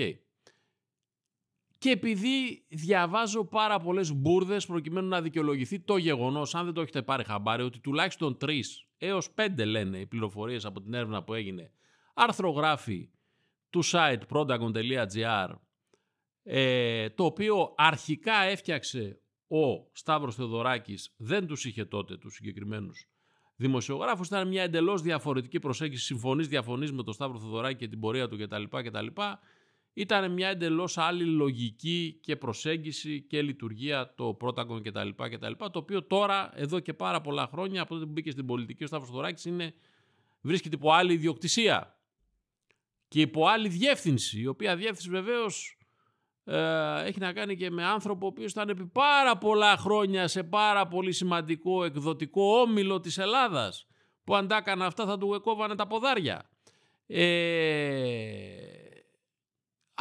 Και 1.77 1.89
επειδή 1.89 2.65
διαβάζω 2.67 3.45
πάρα 3.45 3.79
πολλές 3.79 4.13
μπούρδες 4.13 4.65
προκειμένου 4.65 5.07
να 5.07 5.21
δικαιολογηθεί 5.21 5.79
το 5.79 5.97
γεγονός, 5.97 6.55
αν 6.55 6.65
δεν 6.65 6.73
το 6.73 6.81
έχετε 6.81 7.01
πάρει 7.01 7.23
χαμπάρι, 7.23 7.63
ότι 7.63 7.79
τουλάχιστον 7.79 8.37
3 8.41 8.59
έως 8.99 9.29
5 9.35 9.65
λένε 9.65 9.99
οι 9.99 10.05
πληροφορίες 10.05 10.65
από 10.65 10.81
την 10.81 10.93
έρευνα 10.93 11.23
που 11.23 11.33
έγινε, 11.33 11.71
αρθρογράφοι 12.13 13.09
του 13.69 13.81
site 13.85 14.21
protagon.gr, 14.29 15.49
ε, 16.43 17.09
το 17.09 17.25
οποίο 17.25 17.73
αρχικά 17.77 18.33
έφτιαξε 18.33 19.21
ο 19.47 19.87
Σταύρος 19.91 20.35
Θεοδωράκης, 20.35 21.13
δεν 21.17 21.47
τους 21.47 21.65
είχε 21.65 21.85
τότε 21.85 22.17
τους 22.17 22.33
συγκεκριμένους 22.33 23.07
δημοσιογράφους, 23.55 24.27
ήταν 24.27 24.47
μια 24.47 24.63
εντελώς 24.63 25.01
διαφορετική 25.01 25.59
προσέγγιση, 25.59 26.03
συμφωνείς, 26.03 26.47
διαφωνείς 26.47 26.91
με 26.91 27.03
τον 27.03 27.13
Σταύρο 27.13 27.39
Θεοδωράκη 27.39 27.77
και 27.77 27.87
την 27.87 27.99
πορεία 27.99 28.27
του 28.27 28.37
κτλ. 28.37 28.63
κτλ. 28.69 29.07
Ήταν 29.99 30.31
μια 30.31 30.47
εντελώς 30.47 30.97
άλλη 30.97 31.23
λογική 31.23 32.19
και 32.21 32.35
προσέγγιση 32.35 33.21
και 33.21 33.41
λειτουργία 33.41 34.13
το 34.15 34.33
Πρόταγκον 34.33 34.83
κτλ. 34.83 35.09
κτλ. 35.15 35.51
Το 35.57 35.79
οποίο 35.79 36.03
τώρα, 36.03 36.51
εδώ 36.55 36.79
και 36.79 36.93
πάρα 36.93 37.21
πολλά 37.21 37.47
χρόνια, 37.51 37.81
από 37.81 37.93
τότε 37.93 38.05
που 38.05 38.11
μπήκε 38.11 38.31
στην 38.31 38.45
πολιτική 38.45 38.83
ο 38.83 38.87
Σταύρος 38.87 39.09
Θεοδωράκης, 39.09 39.45
είναι, 39.45 39.73
βρίσκεται 40.41 40.75
υπό 40.75 40.91
άλλη 40.91 41.13
ιδιοκτησία 41.13 41.97
και 43.07 43.21
υπό 43.21 43.47
άλλη 43.47 43.67
διεύθυνση, 43.67 44.39
η 44.41 44.47
οποία 44.47 44.75
διεύθυνση 44.75 45.09
βεβαίως 45.09 45.77
ε, 46.43 47.03
έχει 47.05 47.19
να 47.19 47.33
κάνει 47.33 47.55
και 47.55 47.69
με 47.69 47.85
άνθρωπο 47.85 48.25
ο 48.25 48.29
οποίος 48.29 48.51
ήταν 48.51 48.69
επί 48.69 48.85
πάρα 48.85 49.37
πολλά 49.37 49.77
χρόνια 49.77 50.27
σε 50.27 50.43
πάρα 50.43 50.87
πολύ 50.87 51.11
σημαντικό 51.11 51.83
εκδοτικό 51.83 52.59
όμιλο 52.59 52.99
της 52.99 53.17
Ελλάδας 53.17 53.87
που 54.23 54.35
αν 54.35 54.47
τα 54.47 54.55
έκανε 54.55 54.85
αυτά 54.85 55.05
θα 55.05 55.17
του 55.17 55.33
εκόβανε 55.33 55.75
τα 55.75 55.87
ποδάρια. 55.87 56.49
Ε, 57.07 58.78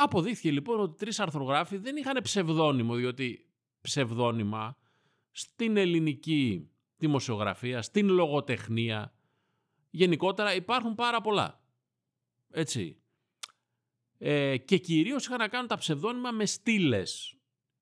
αποδείχθηκε 0.03 0.51
λοιπόν 0.51 0.81
ότι 0.81 0.97
τρεις 0.97 1.21
αρθρογράφοι 1.21 1.77
δεν 1.77 1.97
είχαν 1.97 2.23
ψευδόνυμο 2.23 2.95
διότι 2.95 3.47
ψευδόνυμα 3.81 4.77
στην 5.31 5.77
ελληνική 5.77 6.71
δημοσιογραφία, 6.97 7.83
στην 7.83 8.09
λογοτεχνία 8.09 9.13
γενικότερα 9.91 10.55
υπάρχουν 10.55 10.95
πάρα 10.95 11.21
πολλά. 11.21 11.61
Έτσι 12.51 12.97
ε, 14.19 14.57
και 14.57 14.79
κυρίως 14.79 15.27
είχαν 15.27 15.39
να 15.39 15.49
κάνουν 15.49 15.69
τα 15.69 15.77
ψευδόνυμα 15.77 16.31
με 16.31 16.47
στήλες. 16.47 17.37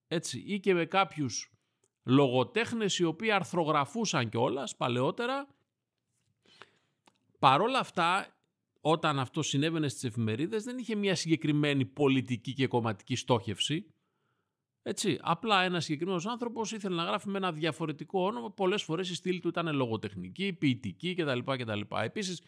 έτσι, 0.08 0.44
ή 0.46 0.60
και 0.60 0.74
με 0.74 0.84
κάποιους 0.84 1.50
λογοτέχνες 2.02 2.98
οι 2.98 3.04
οποίοι 3.04 3.30
αρθρογραφούσαν 3.30 4.28
κιόλας 4.28 4.76
παλαιότερα. 4.76 5.46
Παρόλα 7.38 7.78
αυτά, 7.78 8.35
όταν 8.88 9.18
αυτό 9.18 9.42
συνέβαινε 9.42 9.88
στις 9.88 10.04
εφημερίδες, 10.04 10.64
δεν 10.64 10.78
είχε 10.78 10.94
μια 10.94 11.14
συγκεκριμένη 11.14 11.84
πολιτική 11.84 12.52
και 12.52 12.66
κομματική 12.66 13.16
στόχευση. 13.16 13.86
Έτσι, 14.82 15.18
απλά 15.20 15.62
ένας 15.62 15.84
συγκεκριμένος 15.84 16.26
άνθρωπος 16.26 16.72
ήθελε 16.72 16.94
να 16.94 17.04
γράφει 17.04 17.28
με 17.28 17.36
ένα 17.36 17.52
διαφορετικό 17.52 18.24
όνομα. 18.24 18.52
Πολλές 18.52 18.82
φορές 18.82 19.10
η 19.10 19.14
στήλη 19.14 19.40
του 19.40 19.48
ήταν 19.48 19.74
λογοτεχνική, 19.74 20.52
ποιητική 20.52 21.14
κτλ. 21.14 21.38
κτλ. 21.38 21.80
Επίσης, 22.02 22.42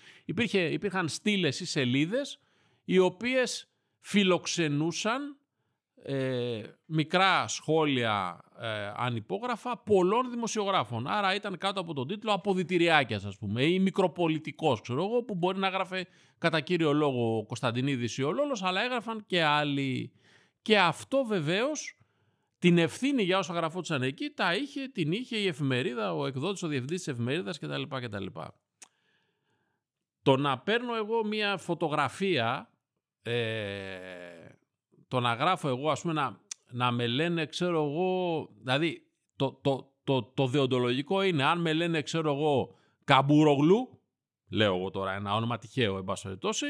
υπήρχαν 0.70 1.08
στήλες 1.08 1.60
ή 1.60 1.66
σελίδες 1.66 2.40
οι 2.84 2.98
οποίες 2.98 3.68
φιλοξενούσαν 4.00 5.38
ε, 6.02 6.62
μικρά 6.86 7.48
σχόλια 7.48 8.44
ε, 8.60 8.92
ανυπόγραφα 8.96 9.78
πολλών 9.78 10.30
δημοσιογράφων. 10.30 11.06
Άρα 11.06 11.34
ήταν 11.34 11.58
κάτω 11.58 11.80
από 11.80 11.94
τον 11.94 12.08
τίτλο 12.08 12.32
«Αποδητηριάκια» 12.32 13.16
ας 13.16 13.36
πούμε 13.38 13.64
ή 13.64 13.78
«Μικροπολιτικός» 13.78 14.80
ξέρω 14.80 15.04
εγώ 15.04 15.22
που 15.22 15.34
μπορεί 15.34 15.58
να 15.58 15.66
έγραφε 15.66 16.06
κατά 16.38 16.60
κύριο 16.60 16.92
λόγο 16.92 17.36
ο 17.36 17.44
Κωνσταντινίδης 17.44 18.18
ή 18.18 18.22
ο 18.22 18.32
Λόλος 18.32 18.62
αλλά 18.62 18.82
έγραφαν 18.82 19.24
και 19.26 19.42
άλλοι. 19.42 20.12
Και 20.62 20.78
αυτό 20.78 21.24
βεβαίως 21.24 21.98
την 22.58 22.78
ευθύνη 22.78 23.22
για 23.22 23.38
όσα 23.38 23.52
γραφόντουσαν 23.52 24.02
εκεί 24.02 24.30
τα 24.30 24.54
είχε, 24.54 24.88
την 24.88 25.12
είχε 25.12 25.36
η 25.36 25.46
εφημερίδα, 25.46 26.14
ο 26.14 26.26
εκδότης, 26.26 26.62
ο 26.62 26.68
διευθυντής 26.68 27.02
της 27.02 27.12
εφημερίδας 27.12 27.58
κτλ. 27.58 27.82
κτλ. 27.82 28.26
Το 30.22 30.36
να 30.36 30.58
παίρνω 30.58 30.94
εγώ 30.94 31.24
μια 31.24 31.56
φωτογραφία 31.56 32.70
ε, 33.22 33.34
το 35.08 35.20
να 35.20 35.34
γράφω 35.34 35.68
εγώ, 35.68 35.90
ας 35.90 36.00
πούμε, 36.00 36.12
να, 36.12 36.40
να 36.70 36.90
με 36.90 37.06
λένε, 37.06 37.46
ξέρω 37.46 37.84
εγώ, 37.84 38.48
δηλαδή 38.58 39.06
το, 39.36 39.58
το, 39.62 39.92
το, 40.04 40.22
το 40.22 40.46
δεοντολογικό 40.46 41.22
είναι, 41.22 41.44
αν 41.44 41.60
με 41.60 41.72
λένε, 41.72 42.02
ξέρω 42.02 42.32
εγώ, 42.32 42.74
καμπουρογλου, 43.04 44.00
λέω 44.48 44.76
εγώ 44.76 44.90
τώρα 44.90 45.12
ένα 45.12 45.34
όνομα 45.34 45.58
τυχαίο, 45.58 45.96
εν 45.96 46.04
πάση 46.04 46.22
περιπτώσει, 46.22 46.66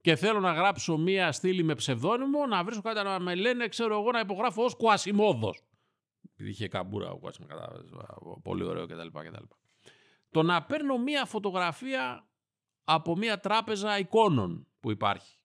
και 0.00 0.16
θέλω 0.16 0.40
να 0.40 0.52
γράψω 0.52 0.96
μία 0.96 1.32
στήλη 1.32 1.62
με 1.62 1.74
ψευδόνυμο, 1.74 2.46
να 2.46 2.64
βρίσκω 2.64 2.82
κάτι 2.82 3.02
να 3.04 3.20
με 3.20 3.34
λένε, 3.34 3.68
ξέρω 3.68 3.98
εγώ, 3.98 4.10
να 4.10 4.20
υπογράφω 4.20 4.64
ως 4.64 4.74
Κουασιμόδος. 4.74 5.62
Επειδή 6.32 6.50
είχε 6.50 6.68
καμπούρα 6.68 7.10
ο 7.10 7.16
Κουασιμ, 7.16 7.46
κατάλαβες, 7.46 7.90
πολύ 8.42 8.64
ωραίο 8.64 8.86
κτλ. 8.86 9.06
κτλ. 9.06 9.44
Το 10.30 10.42
να 10.42 10.62
παίρνω 10.62 10.98
μία 10.98 11.24
φωτογραφία 11.24 12.28
από 12.84 13.16
μία 13.16 13.40
τράπεζα 13.40 13.98
εικόνων 13.98 14.66
που 14.80 14.90
υπάρχει. 14.90 15.39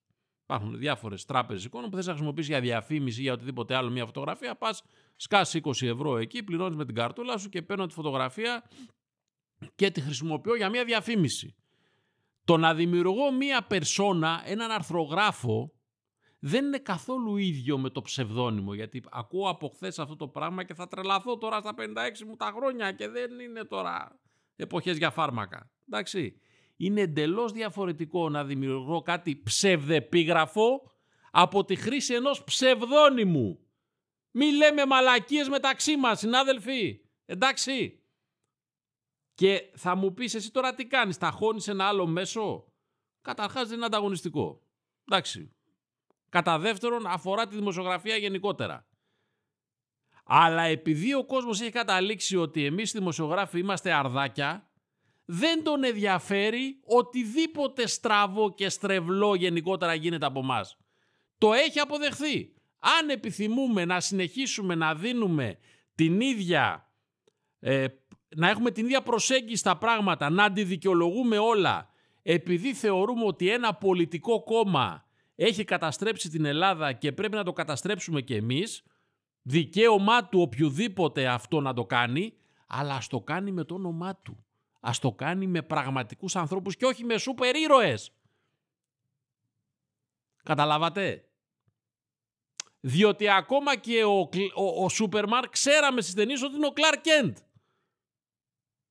Υπάρχουν 0.46 0.78
διάφορες 0.78 1.26
τράπεζες 1.26 1.66
εικόνων 1.66 1.90
που 1.90 1.96
θες 1.96 2.06
να 2.06 2.12
χρησιμοποιήσεις 2.12 2.50
για 2.50 2.62
διαφήμιση 2.62 3.20
ή 3.20 3.24
για 3.24 3.34
οτιδήποτε 3.34 3.76
άλλο 3.76 3.90
μια 3.90 4.06
φωτογραφία. 4.06 4.56
Πας, 4.56 4.84
σκάσει 5.16 5.62
20 5.64 5.88
ευρώ 5.88 6.18
εκεί, 6.18 6.44
πληρώνεις 6.44 6.76
με 6.76 6.86
την 6.86 6.96
καρτούλα 6.96 7.38
σου 7.38 7.50
και 7.50 7.62
παίρνω 7.62 7.86
τη 7.86 7.94
φωτογραφία 7.94 8.64
και 9.76 9.92
τη 9.92 10.02
χρησιμοποιώ 10.02 10.56
για 10.56 10.70
μια 10.70 10.86
διαφήμιση. 10.86 11.56
Το 12.44 12.58
να 12.58 12.74
δημιουργώ 12.74 13.32
μια 13.32 13.64
περσόνα, 13.64 14.42
έναν 14.46 14.72
αρθρογράφο, 14.72 15.74
δεν 16.40 16.66
είναι 16.66 16.80
καθόλου 16.80 17.38
ίδιο 17.38 17.78
με 17.78 17.90
το 17.90 18.02
ψευδόνυμο. 18.02 18.74
Γιατί 18.74 19.04
ακούω 19.12 19.50
από 19.50 19.68
χθες 19.68 20.00
αυτό 20.00 20.16
το 20.16 20.28
πράγμα 20.28 20.64
και 20.64 20.74
θα 20.74 20.88
τρελαθώ 20.88 21.38
τώρα 21.38 21.60
στα 21.60 21.74
56 21.78 21.82
μου 22.28 22.36
τα 22.36 22.54
χρόνια 22.56 22.92
και 22.92 23.08
δεν 23.08 23.40
είναι 23.40 23.64
τώρα 23.64 24.20
εποχές 24.56 24.98
για 24.98 25.10
φάρμακα. 25.10 25.72
Εντάξει. 25.88 26.40
Είναι 26.78 27.02
εντελώς 27.02 27.52
διαφορετικό 27.52 28.30
να 28.30 28.44
δημιουργώ 28.44 29.02
κάτι 29.02 29.42
ψευδεπίγραφο 29.44 30.92
από 31.32 31.66
τη 31.66 31.76
χρήση 31.76 32.14
ενός 32.14 32.44
ψευδόνυμου. 32.44 33.60
Μη 34.32 34.52
λέμε 34.52 34.86
μαλακίες 34.86 35.50
μεταξύ 35.50 35.98
μας, 35.98 36.20
συνάδελφοι. 36.20 37.00
Εντάξει. 37.26 38.00
Και 39.34 39.72
θα 39.76 39.96
μου 39.96 40.14
πεις 40.14 40.34
εσύ 40.34 40.52
τώρα 40.52 40.74
τι 40.74 40.86
κάνεις, 40.86 41.18
θα 41.18 41.32
χώνεις 41.32 41.68
ένα 41.68 41.86
άλλο 41.88 42.06
μέσο; 42.06 42.66
Καταρχάς 43.22 43.68
δεν 43.68 43.78
είναι 43.78 43.86
ανταγωνιστικό. 43.86 44.62
Εντάξει. 45.06 45.56
Κατά 46.30 46.60
δεύτερον 46.60 47.06
αφορά 47.06 47.48
τη 47.48 47.56
δημοσιογραφία 47.56 48.16
γενικότερα. 48.16 48.88
Αλλά 50.24 50.62
επειδή 50.62 51.14
ο 51.14 51.26
κόσμος 51.26 51.62
έχει 51.62 51.72
καταλήξει 51.72 52.38
ότι 52.38 52.66
εμείς 52.66 52.94
οι 52.94 52.98
δημοσιογράφοι 52.98 53.60
είμαστε 53.60 53.92
αρδάκια, 53.94 54.70
δεν 55.26 55.64
τον 55.64 55.84
ενδιαφέρει 55.84 56.80
οτιδήποτε 56.86 57.88
στραβό 57.88 58.54
και 58.54 58.70
στρεβλό 58.70 59.36
γενικότερα 59.36 59.94
γίνεται 59.94 60.26
από 60.26 60.44
μας. 60.44 60.78
Το 61.38 61.54
έχει 61.54 61.80
αποδεχθεί. 61.80 62.54
Αν 62.80 63.10
επιθυμούμε 63.10 63.86
να 63.86 64.00
συνεχίσουμε 64.00 64.76
να 64.76 64.96
δίνουμε 64.96 65.58
την 65.96 66.22
ίδια, 66.22 66.92
ε, 67.60 67.86
να 68.36 68.50
έχουμε 68.50 68.72
την 68.72 68.86
ίδια 68.86 69.02
προσέγγιση 69.02 69.56
στα 69.56 69.78
πράγματα, 69.78 70.30
να 70.30 70.44
αντιδικαιολογούμε 70.44 71.38
όλα, 71.38 71.90
επειδή 72.22 72.74
θεωρούμε 72.74 73.26
ότι 73.26 73.50
ένα 73.50 73.74
πολιτικό 73.74 74.44
κόμμα 74.44 75.06
έχει 75.36 75.64
καταστρέψει 75.64 76.30
την 76.30 76.46
Ελλάδα 76.46 76.94
και 76.94 77.12
πρέπει 77.12 77.36
να 77.36 77.44
το 77.44 77.54
καταστρέψουμε 77.54 78.22
και 78.22 78.36
εμείς, 78.36 78.84
δικαίωμά 79.42 80.26
του 80.26 80.42
οποιοδήποτε 80.42 81.28
αυτό 81.28 81.62
να 81.62 81.74
το 81.74 81.86
κάνει, 81.86 82.34
αλλά 82.68 82.96
ας 82.96 83.08
το 83.08 83.22
κάνει 83.22 83.52
με 83.52 83.64
το 83.64 83.74
όνομά 83.74 84.16
του. 84.16 84.45
Ας 84.88 85.00
το 85.00 85.12
κάνει 85.12 85.48
με 85.48 85.62
πραγματικούς 85.62 86.36
ανθρώπους 86.36 86.76
και 86.76 86.86
όχι 86.86 87.04
με 87.04 87.18
σούπερ 87.18 87.56
ήρωες. 87.56 88.12
Καταλάβατε; 90.44 91.30
Διότι 92.80 93.30
ακόμα 93.30 93.76
και 93.78 94.04
ο, 94.04 94.20
ο, 94.56 94.84
ο 94.84 94.90
Σούπερμαρ 94.90 95.50
ξέραμε 95.50 96.02
στις 96.02 96.14
ταινίες 96.14 96.42
ότι 96.42 96.56
είναι 96.56 96.66
ο 96.66 96.72
Κλάρ 96.72 97.02
Κέντ. 97.02 97.38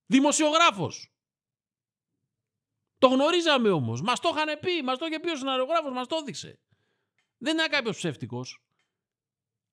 Δημοσιογράφος. 0.07 1.13
Το 2.99 3.09
γνωρίζαμε 3.09 3.69
όμως. 3.69 4.03
Μας 4.03 4.21
το 4.21 4.31
είχαν 4.35 4.59
πει. 4.59 4.83
Μας 4.83 4.99
το 4.99 5.07
είχε 5.07 5.21
πει 5.21 5.31
ο 5.31 5.37
σεναριογράφος. 5.37 5.93
Μας 5.93 6.07
το 6.07 6.17
έδειξε. 6.17 6.61
Δεν 7.39 7.59
είναι 7.59 7.67
κάποιος 7.67 7.97
ψεύτικος. 7.97 8.65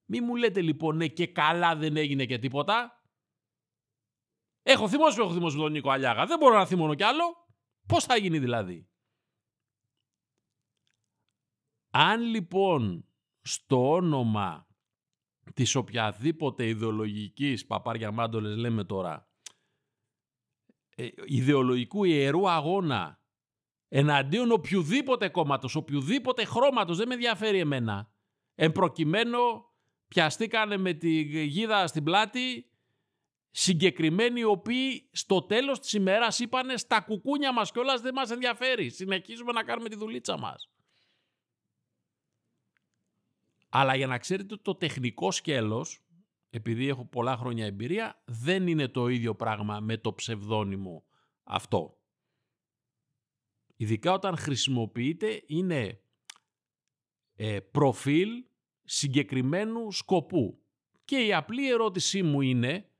Μη 0.05 0.21
μου 0.21 0.35
λέτε 0.35 0.61
λοιπόν 0.61 0.95
ναι 0.95 1.07
και 1.07 1.27
καλά 1.27 1.75
δεν 1.75 1.97
έγινε 1.97 2.25
και 2.25 2.37
τίποτα. 2.37 3.00
Έχω 4.63 4.89
θυμώσει 4.89 5.15
που 5.15 5.21
έχω 5.21 5.33
θυμώσει 5.33 5.55
με 5.55 5.61
τον 5.63 5.71
Νίκο 5.71 5.89
Αλιάγα. 5.89 6.25
Δεν 6.25 6.37
μπορώ 6.37 6.57
να 6.57 6.65
θυμώνω 6.65 6.95
κι 6.95 7.03
άλλο. 7.03 7.23
Πώς 7.87 8.03
θα 8.03 8.17
γίνει 8.17 8.39
δηλαδή; 8.39 8.89
Αν 11.89 12.21
λοιπόν 12.21 13.05
στο 13.41 13.91
όνομα 13.91 14.67
της 15.53 15.75
οποιαδήποτε 15.75 16.67
ιδεολογικής 16.67 17.65
παπάρια 17.65 18.11
μάντολες 18.11 18.57
λέμε 18.57 18.83
τώρα 18.83 19.29
ε, 20.95 21.07
ιδεολογικού 21.25 22.03
ιερού 22.03 22.49
αγώνα 22.49 23.21
εναντίον 23.87 24.51
οποιοδήποτε 24.51 25.29
κόμματος, 25.29 25.75
οποιοδήποτε 25.75 26.45
χρώματος, 26.45 26.97
δεν 26.97 27.07
με 27.07 27.13
ενδιαφέρει 27.13 27.59
εμένα. 27.59 28.11
Εν 28.55 28.71
προκειμένου 28.71 29.39
πιαστήκανε 30.07 30.77
με 30.77 30.93
τη 30.93 31.21
γίδα 31.45 31.87
στην 31.87 32.03
πλάτη 32.03 32.70
συγκεκριμένοι 33.51 34.39
οι 34.39 34.43
οποίοι 34.43 35.09
στο 35.11 35.41
τέλος 35.41 35.79
της 35.79 35.93
ημέρας 35.93 36.39
είπανε 36.39 36.77
στα 36.77 37.01
κουκούνια 37.01 37.53
μας 37.53 37.71
κιόλας 37.71 38.01
δεν 38.01 38.13
μας 38.13 38.29
ενδιαφέρει. 38.31 38.89
Συνεχίζουμε 38.89 39.51
να 39.51 39.63
κάνουμε 39.63 39.89
τη 39.89 39.95
δουλίτσα 39.95 40.37
μας. 40.37 40.69
Αλλά 43.69 43.95
για 43.95 44.07
να 44.07 44.17
ξέρετε 44.17 44.55
το 44.55 44.75
τεχνικό 44.75 45.31
σκέλος, 45.31 46.01
επειδή 46.49 46.87
έχω 46.87 47.05
πολλά 47.05 47.37
χρόνια 47.37 47.65
εμπειρία, 47.65 48.21
δεν 48.25 48.67
είναι 48.67 48.87
το 48.87 49.07
ίδιο 49.07 49.35
πράγμα 49.35 49.79
με 49.79 49.97
το 49.97 50.13
ψευδόνυμο 50.13 51.03
αυτό. 51.43 51.97
Ειδικά 53.75 54.13
όταν 54.13 54.37
χρησιμοποιείται 54.37 55.43
είναι 55.45 56.01
ε, 57.35 57.59
προφίλ 57.59 58.29
συγκεκριμένου 58.83 59.91
σκοπού. 59.91 60.61
Και 61.05 61.17
η 61.17 61.33
απλή 61.33 61.71
ερώτησή 61.71 62.23
μου 62.23 62.41
είναι, 62.41 62.90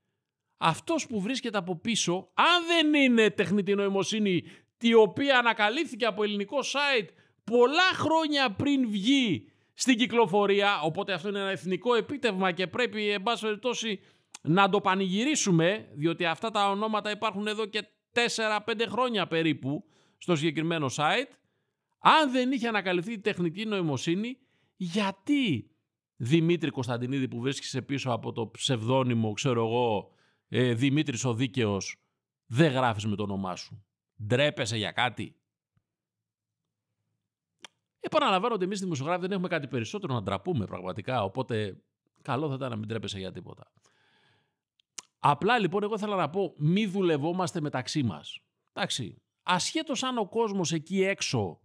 αυτός 0.62 1.06
που 1.06 1.20
βρίσκεται 1.20 1.58
από 1.58 1.76
πίσω, 1.76 2.30
αν 2.34 2.66
δεν 2.66 2.94
είναι 2.94 3.30
τεχνητή 3.30 3.74
νοημοσύνη, 3.74 4.42
η 4.80 4.94
οποία 4.94 5.38
ανακαλύφθηκε 5.38 6.06
από 6.06 6.22
ελληνικό 6.22 6.58
site 6.60 7.08
πολλά 7.44 7.92
χρόνια 7.94 8.52
πριν 8.52 8.88
βγει 8.88 9.48
στην 9.74 9.96
κυκλοφορία, 9.96 10.80
οπότε 10.80 11.12
αυτό 11.12 11.28
είναι 11.28 11.38
ένα 11.38 11.50
εθνικό 11.50 11.94
επίτευγμα 11.94 12.52
και 12.52 12.66
πρέπει, 12.66 13.10
εν 13.10 13.22
πάση 13.22 13.44
περιπτώσει, 13.44 14.00
να 14.42 14.68
το 14.68 14.80
πανηγυρίσουμε, 14.80 15.88
διότι 15.94 16.24
αυτά 16.24 16.50
τα 16.50 16.70
ονόματα 16.70 17.10
υπάρχουν 17.10 17.46
εδώ 17.46 17.66
και 17.66 17.84
4-5 18.12 18.58
χρόνια 18.88 19.26
περίπου 19.26 19.84
στο 20.18 20.36
συγκεκριμένο 20.36 20.86
site. 20.96 21.30
Αν 22.00 22.32
δεν 22.32 22.52
είχε 22.52 22.68
ανακαλυφθεί 22.68 23.12
η 23.12 23.20
τεχνητή 23.20 23.64
νοημοσύνη, 23.64 24.38
γιατί 24.76 25.70
Δημήτρη 26.16 26.70
Κωνσταντινίδη 26.70 27.28
που 27.28 27.40
βρίσκεσαι 27.40 27.82
πίσω 27.82 28.10
από 28.10 28.32
το 28.32 28.48
ψευδόνυμο, 28.48 29.32
ξέρω 29.32 29.66
εγώ, 29.66 30.12
ε, 30.54 30.74
Δημήτρης 30.74 31.24
ο 31.24 31.34
Δίκαιος, 31.34 31.96
δεν 32.46 32.72
γράφεις 32.72 33.06
με 33.06 33.16
το 33.16 33.22
όνομά 33.22 33.56
σου. 33.56 33.84
Ντρέπεσαι 34.26 34.76
για 34.76 34.92
κάτι; 34.92 35.36
Επαναλαμβάνω 38.00 38.54
ότι 38.54 38.64
εμείς 38.64 38.78
οι 38.78 38.82
δημοσιογράφοι 38.82 39.20
δεν 39.20 39.30
έχουμε 39.32 39.48
κάτι 39.48 39.68
περισσότερο 39.68 40.14
να 40.14 40.22
ντραπούμε 40.22 40.64
πραγματικά. 40.64 41.24
Οπότε 41.24 41.82
καλό 42.22 42.48
θα 42.48 42.54
ήταν 42.54 42.70
να 42.70 42.76
μην 42.76 42.88
τρέπεσαι 42.88 43.18
για 43.18 43.32
τίποτα. 43.32 43.72
Απλά 45.18 45.58
λοιπόν, 45.58 45.82
εγώ 45.82 45.94
ήθελα 45.94 46.16
να 46.16 46.30
πω, 46.30 46.54
μη 46.56 46.86
δουλευόμαστε 46.86 47.60
μεταξύ 47.60 48.02
μας. 48.02 48.38
Εντάξει. 48.72 49.22
Ασχέτως 49.42 50.02
αν 50.02 50.18
ο 50.18 50.28
κόσμος 50.28 50.72
εκεί 50.72 51.02
έξω 51.02 51.60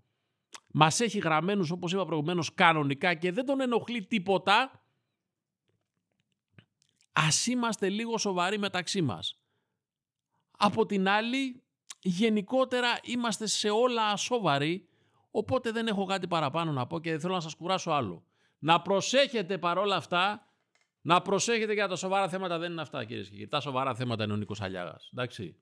μας 0.74 1.00
έχει 1.00 1.20
γραμμένους, 1.20 1.72
όπως 1.72 1.94
είπα 1.94 2.06
προηγουμένως, 2.06 2.54
κανονικά 2.54 3.14
και 3.14 3.32
δεν 3.32 3.46
τον 3.46 3.62
ενοχλεί 3.62 4.06
τίποτα, 4.06 4.87
ας 7.28 7.48
είμαστε 7.48 7.90
λίγο 7.90 8.18
σοβαροί 8.18 8.58
μεταξύ 8.58 9.02
μας. 9.02 9.40
Από 10.58 10.86
την 10.86 11.08
άλλη, 11.08 11.64
γενικότερα 12.02 13.00
είμαστε 13.04 13.46
σε 13.46 13.70
όλα 13.70 14.08
ασόβαροι 14.08 14.88
Οπότε 15.38 15.72
δεν 15.72 15.88
έχω 15.88 16.06
κάτι 16.06 16.28
παραπάνω 16.28 16.72
να 16.72 16.88
πω 16.88 17.00
και 17.00 17.18
θέλω 17.18 17.34
να 17.34 17.40
σας 17.40 17.56
κουράσω 17.56 17.92
άλλο. 17.92 18.24
Να 18.60 18.82
προσέχετε 18.82 19.58
παρόλα 19.58 19.96
αυτά, 19.96 20.48
να 21.02 21.22
προσέχετε 21.22 21.74
για 21.74 21.88
τα 21.88 21.96
σοβαρά 21.96 22.30
θέματα 22.30 22.58
δεν 22.58 22.72
είναι 22.72 22.82
αυτά 22.82 23.06
κυρίε 23.06 23.24
και 23.24 23.30
κύριοι. 23.30 23.48
Τα 23.48 23.60
σοβαρά 23.60 23.96
θέματα 23.96 24.24
είναι 24.24 24.34
ο 24.34 24.36
Νίκος 24.36 24.62
Αλιάγας. 24.62 25.10
Εντάξει. 25.14 25.56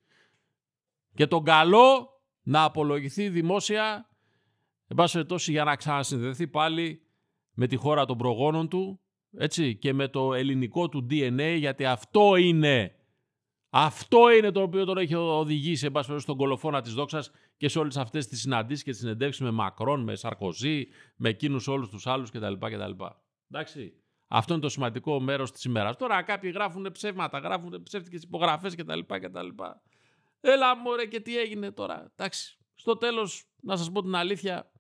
Και 1.16 1.28
τον 1.28 1.44
καλό 1.44 2.10
να 2.42 2.64
απολογηθεί 2.64 3.30
δημόσια, 3.30 4.10
εν 4.88 4.96
πάση 4.96 5.52
για 5.52 5.64
να 5.64 5.76
ξανασυνδεθεί 5.76 6.48
πάλι 6.48 7.02
με 7.54 7.68
τη 7.68 7.76
χώρα 7.76 8.06
των 8.06 8.18
προγόνων 8.18 8.70
του, 8.70 9.00
έτσι, 9.38 9.76
και 9.76 9.94
με 9.94 10.08
το 10.08 10.34
ελληνικό 10.34 10.90
του 10.90 11.08
DNA, 11.10 11.56
γιατί 11.58 11.86
αυτό 11.86 12.36
είναι 12.36 12.96
αυτό 13.78 14.32
είναι 14.32 14.52
το 14.52 14.62
οποίο 14.62 14.86
τον 14.86 14.98
έχει 14.98 15.16
οδηγήσει, 15.16 15.86
εν 15.86 15.92
πάση 15.92 16.20
στον 16.20 16.38
κολοφόνα 16.38 16.82
της 16.82 16.94
δόξας 16.94 17.32
και 17.58 17.68
σε 17.68 17.80
όλες 17.80 17.98
αυτές 17.98 18.28
τις 18.28 18.40
συναντήσεις 18.40 18.84
και 18.84 18.92
τις 18.92 19.00
συνεντεύξεις 19.00 19.42
με 19.42 19.52
Μακρόν, 19.52 20.04
με 20.04 20.16
Σαρκοζή, 20.16 20.88
με 21.16 21.30
εκείνους 21.30 21.68
όλους 21.68 21.90
τους 21.90 22.08
άλλους 22.08 22.32
κτλ. 22.32 22.54
κτλ. 22.54 23.04
Εντάξει. 23.52 23.94
Αυτό 24.28 24.54
είναι 24.54 24.62
το 24.62 24.70
σημαντικό 24.70 25.20
μέρος 25.20 25.52
της 25.52 25.64
ημέρας. 25.64 25.98
Τώρα 25.98 26.24
κάποιοι 26.24 26.52
γράφουν 26.54 26.90
ψεύματα, 26.92 27.40
γράφουν 27.40 27.84
ψεύτικες 27.84 28.24
υπογραφές 28.24 28.76
κτλ. 28.76 29.00
κτλ. 29.00 29.48
Έλα 30.42 30.78
μωρέ 30.78 31.06
και 31.06 31.20
τι 31.20 31.40
έγινε 31.40 31.72
τώρα. 31.72 32.12
Εντάξει. 32.16 32.58
στο 32.76 32.98
τέλος, 32.98 33.44
να 33.62 33.78
σας 33.78 33.92
πω 33.92 34.02
την 34.02 34.16
αλήθεια, 34.16 34.72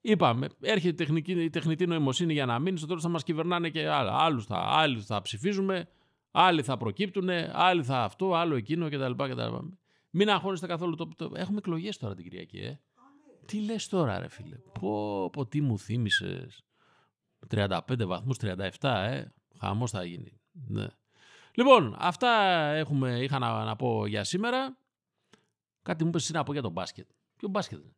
είπαμε, 0.00 0.48
έρχεται 0.60 0.88
η 0.88 0.94
τεχνική, 0.94 1.32
η 1.32 1.50
τεχνητή 1.50 1.86
νοημοσύνη 1.86 2.32
για 2.32 2.46
να 2.46 2.58
μείνει, 2.58 2.78
στο 2.78 2.86
τέλος 2.86 3.02
θα 3.02 3.08
μας 3.08 3.22
κυβερνάνε 3.22 3.68
και 3.70 3.88
άλλα. 3.88 4.16
Άλλους 4.18 4.44
θα, 4.44 4.56
άλλοι 4.56 5.00
θα 5.00 5.22
ψηφίζουμε, 5.22 5.88
άλλοι 6.30 6.62
θα 6.62 6.76
προκύπτουν, 6.76 7.28
άλλοι 7.52 7.84
θα 7.84 8.02
αυτό, 8.02 8.34
άλλο 8.34 8.54
εκείνο 8.56 8.88
κτλ. 8.88 9.12
κτλ. 9.30 9.54
Μην 10.10 10.30
αγχώνεστε 10.30 10.66
καθόλου. 10.66 10.94
Το, 10.96 11.08
το- 11.16 11.32
Έχουμε 11.34 11.58
εκλογές 11.58 11.96
τώρα 11.96 12.14
την 12.14 12.24
Κυριακή, 12.24 12.58
ε. 12.58 12.80
Τι 13.46 13.60
λες 13.64 13.88
τώρα 13.88 14.18
ρε 14.18 14.28
φίλε. 14.28 14.56
Πω, 14.80 15.30
πω 15.30 15.46
τι 15.46 15.60
μου 15.60 15.78
θύμισες. 15.78 16.62
35 17.48 17.78
βαθμούς, 18.06 18.36
37, 18.38 18.66
ε. 18.82 19.24
Χαμός 19.58 19.90
θα 19.90 20.04
γίνει. 20.04 20.40
Ναι. 20.66 20.86
Λοιπόν, 21.54 21.96
αυτά 21.98 22.30
έχουμε, 22.72 23.18
είχα 23.22 23.38
να, 23.38 23.64
να 23.64 23.76
πω 23.76 24.06
για 24.06 24.24
σήμερα. 24.24 24.76
Κάτι 25.82 26.02
μου 26.02 26.08
είπες 26.08 26.22
εσύ 26.22 26.32
να 26.32 26.42
πω 26.42 26.52
για 26.52 26.62
το 26.62 26.70
μπάσκετ. 26.70 27.08
Ποιο 27.36 27.48
μπάσκετ 27.48 27.78
είναι; 27.78 27.94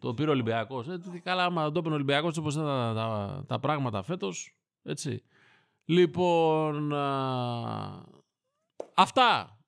Το 0.00 0.14
πήρε 0.14 0.28
ο 0.28 0.32
Ολυμπιακός. 0.32 0.88
Ε, 0.88 0.98
τι 0.98 1.20
καλά, 1.20 1.44
άμα 1.44 1.62
το 1.62 1.78
έπαιρνε 1.78 1.90
ο 1.90 1.94
Ολυμπιακός 1.94 2.36
όπως 2.36 2.54
ήταν 2.54 2.66
τα, 2.66 2.92
τα, 2.94 3.44
τα 3.46 3.58
πράγματα 3.58 4.02
φέτος. 4.02 4.56
Έτσι. 4.82 5.22
Λοιπόν, 5.84 6.94
α, 6.94 8.04
αυτά. 8.94 9.58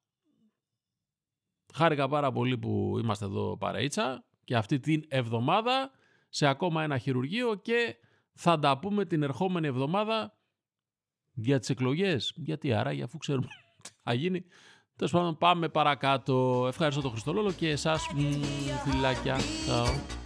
Χάρηκα 1.75 2.09
πάρα 2.09 2.33
πολύ 2.33 2.59
που 2.59 2.99
είμαστε 3.03 3.25
εδώ 3.25 3.57
παραίτσα 3.57 4.25
και 4.45 4.57
αυτή 4.57 4.81
την 4.81 5.05
εβδομάδα 5.09 5.91
σε 6.29 6.47
ακόμα 6.47 6.83
ένα 6.83 6.99
χειρουργείο 6.99 7.55
και 7.55 7.97
θα 8.35 8.59
τα 8.59 8.79
πούμε 8.79 9.05
την 9.05 9.23
ερχόμενη 9.23 9.67
εβδομάδα 9.67 10.39
για 11.33 11.59
τις 11.59 11.71
εκλογές. 11.71 12.33
Γιατί 12.37 12.73
άραγε 12.73 13.03
αφού 13.03 13.19
ξέρουμε 13.19 13.47
τι 13.83 13.91
θα 14.03 14.15
γίνει. 14.15 14.45
Τέλος 14.97 15.13
πάντων 15.13 15.39
πάμε 15.39 15.69
παρακάτω. 15.69 16.65
Ευχαριστώ 16.69 17.01
τον 17.01 17.11
Χριστολόλο 17.11 17.53
και 17.53 17.69
εσάς 17.69 18.07
μ, 18.15 18.43
φιλάκια. 18.85 19.37
Ciao. 19.37 20.22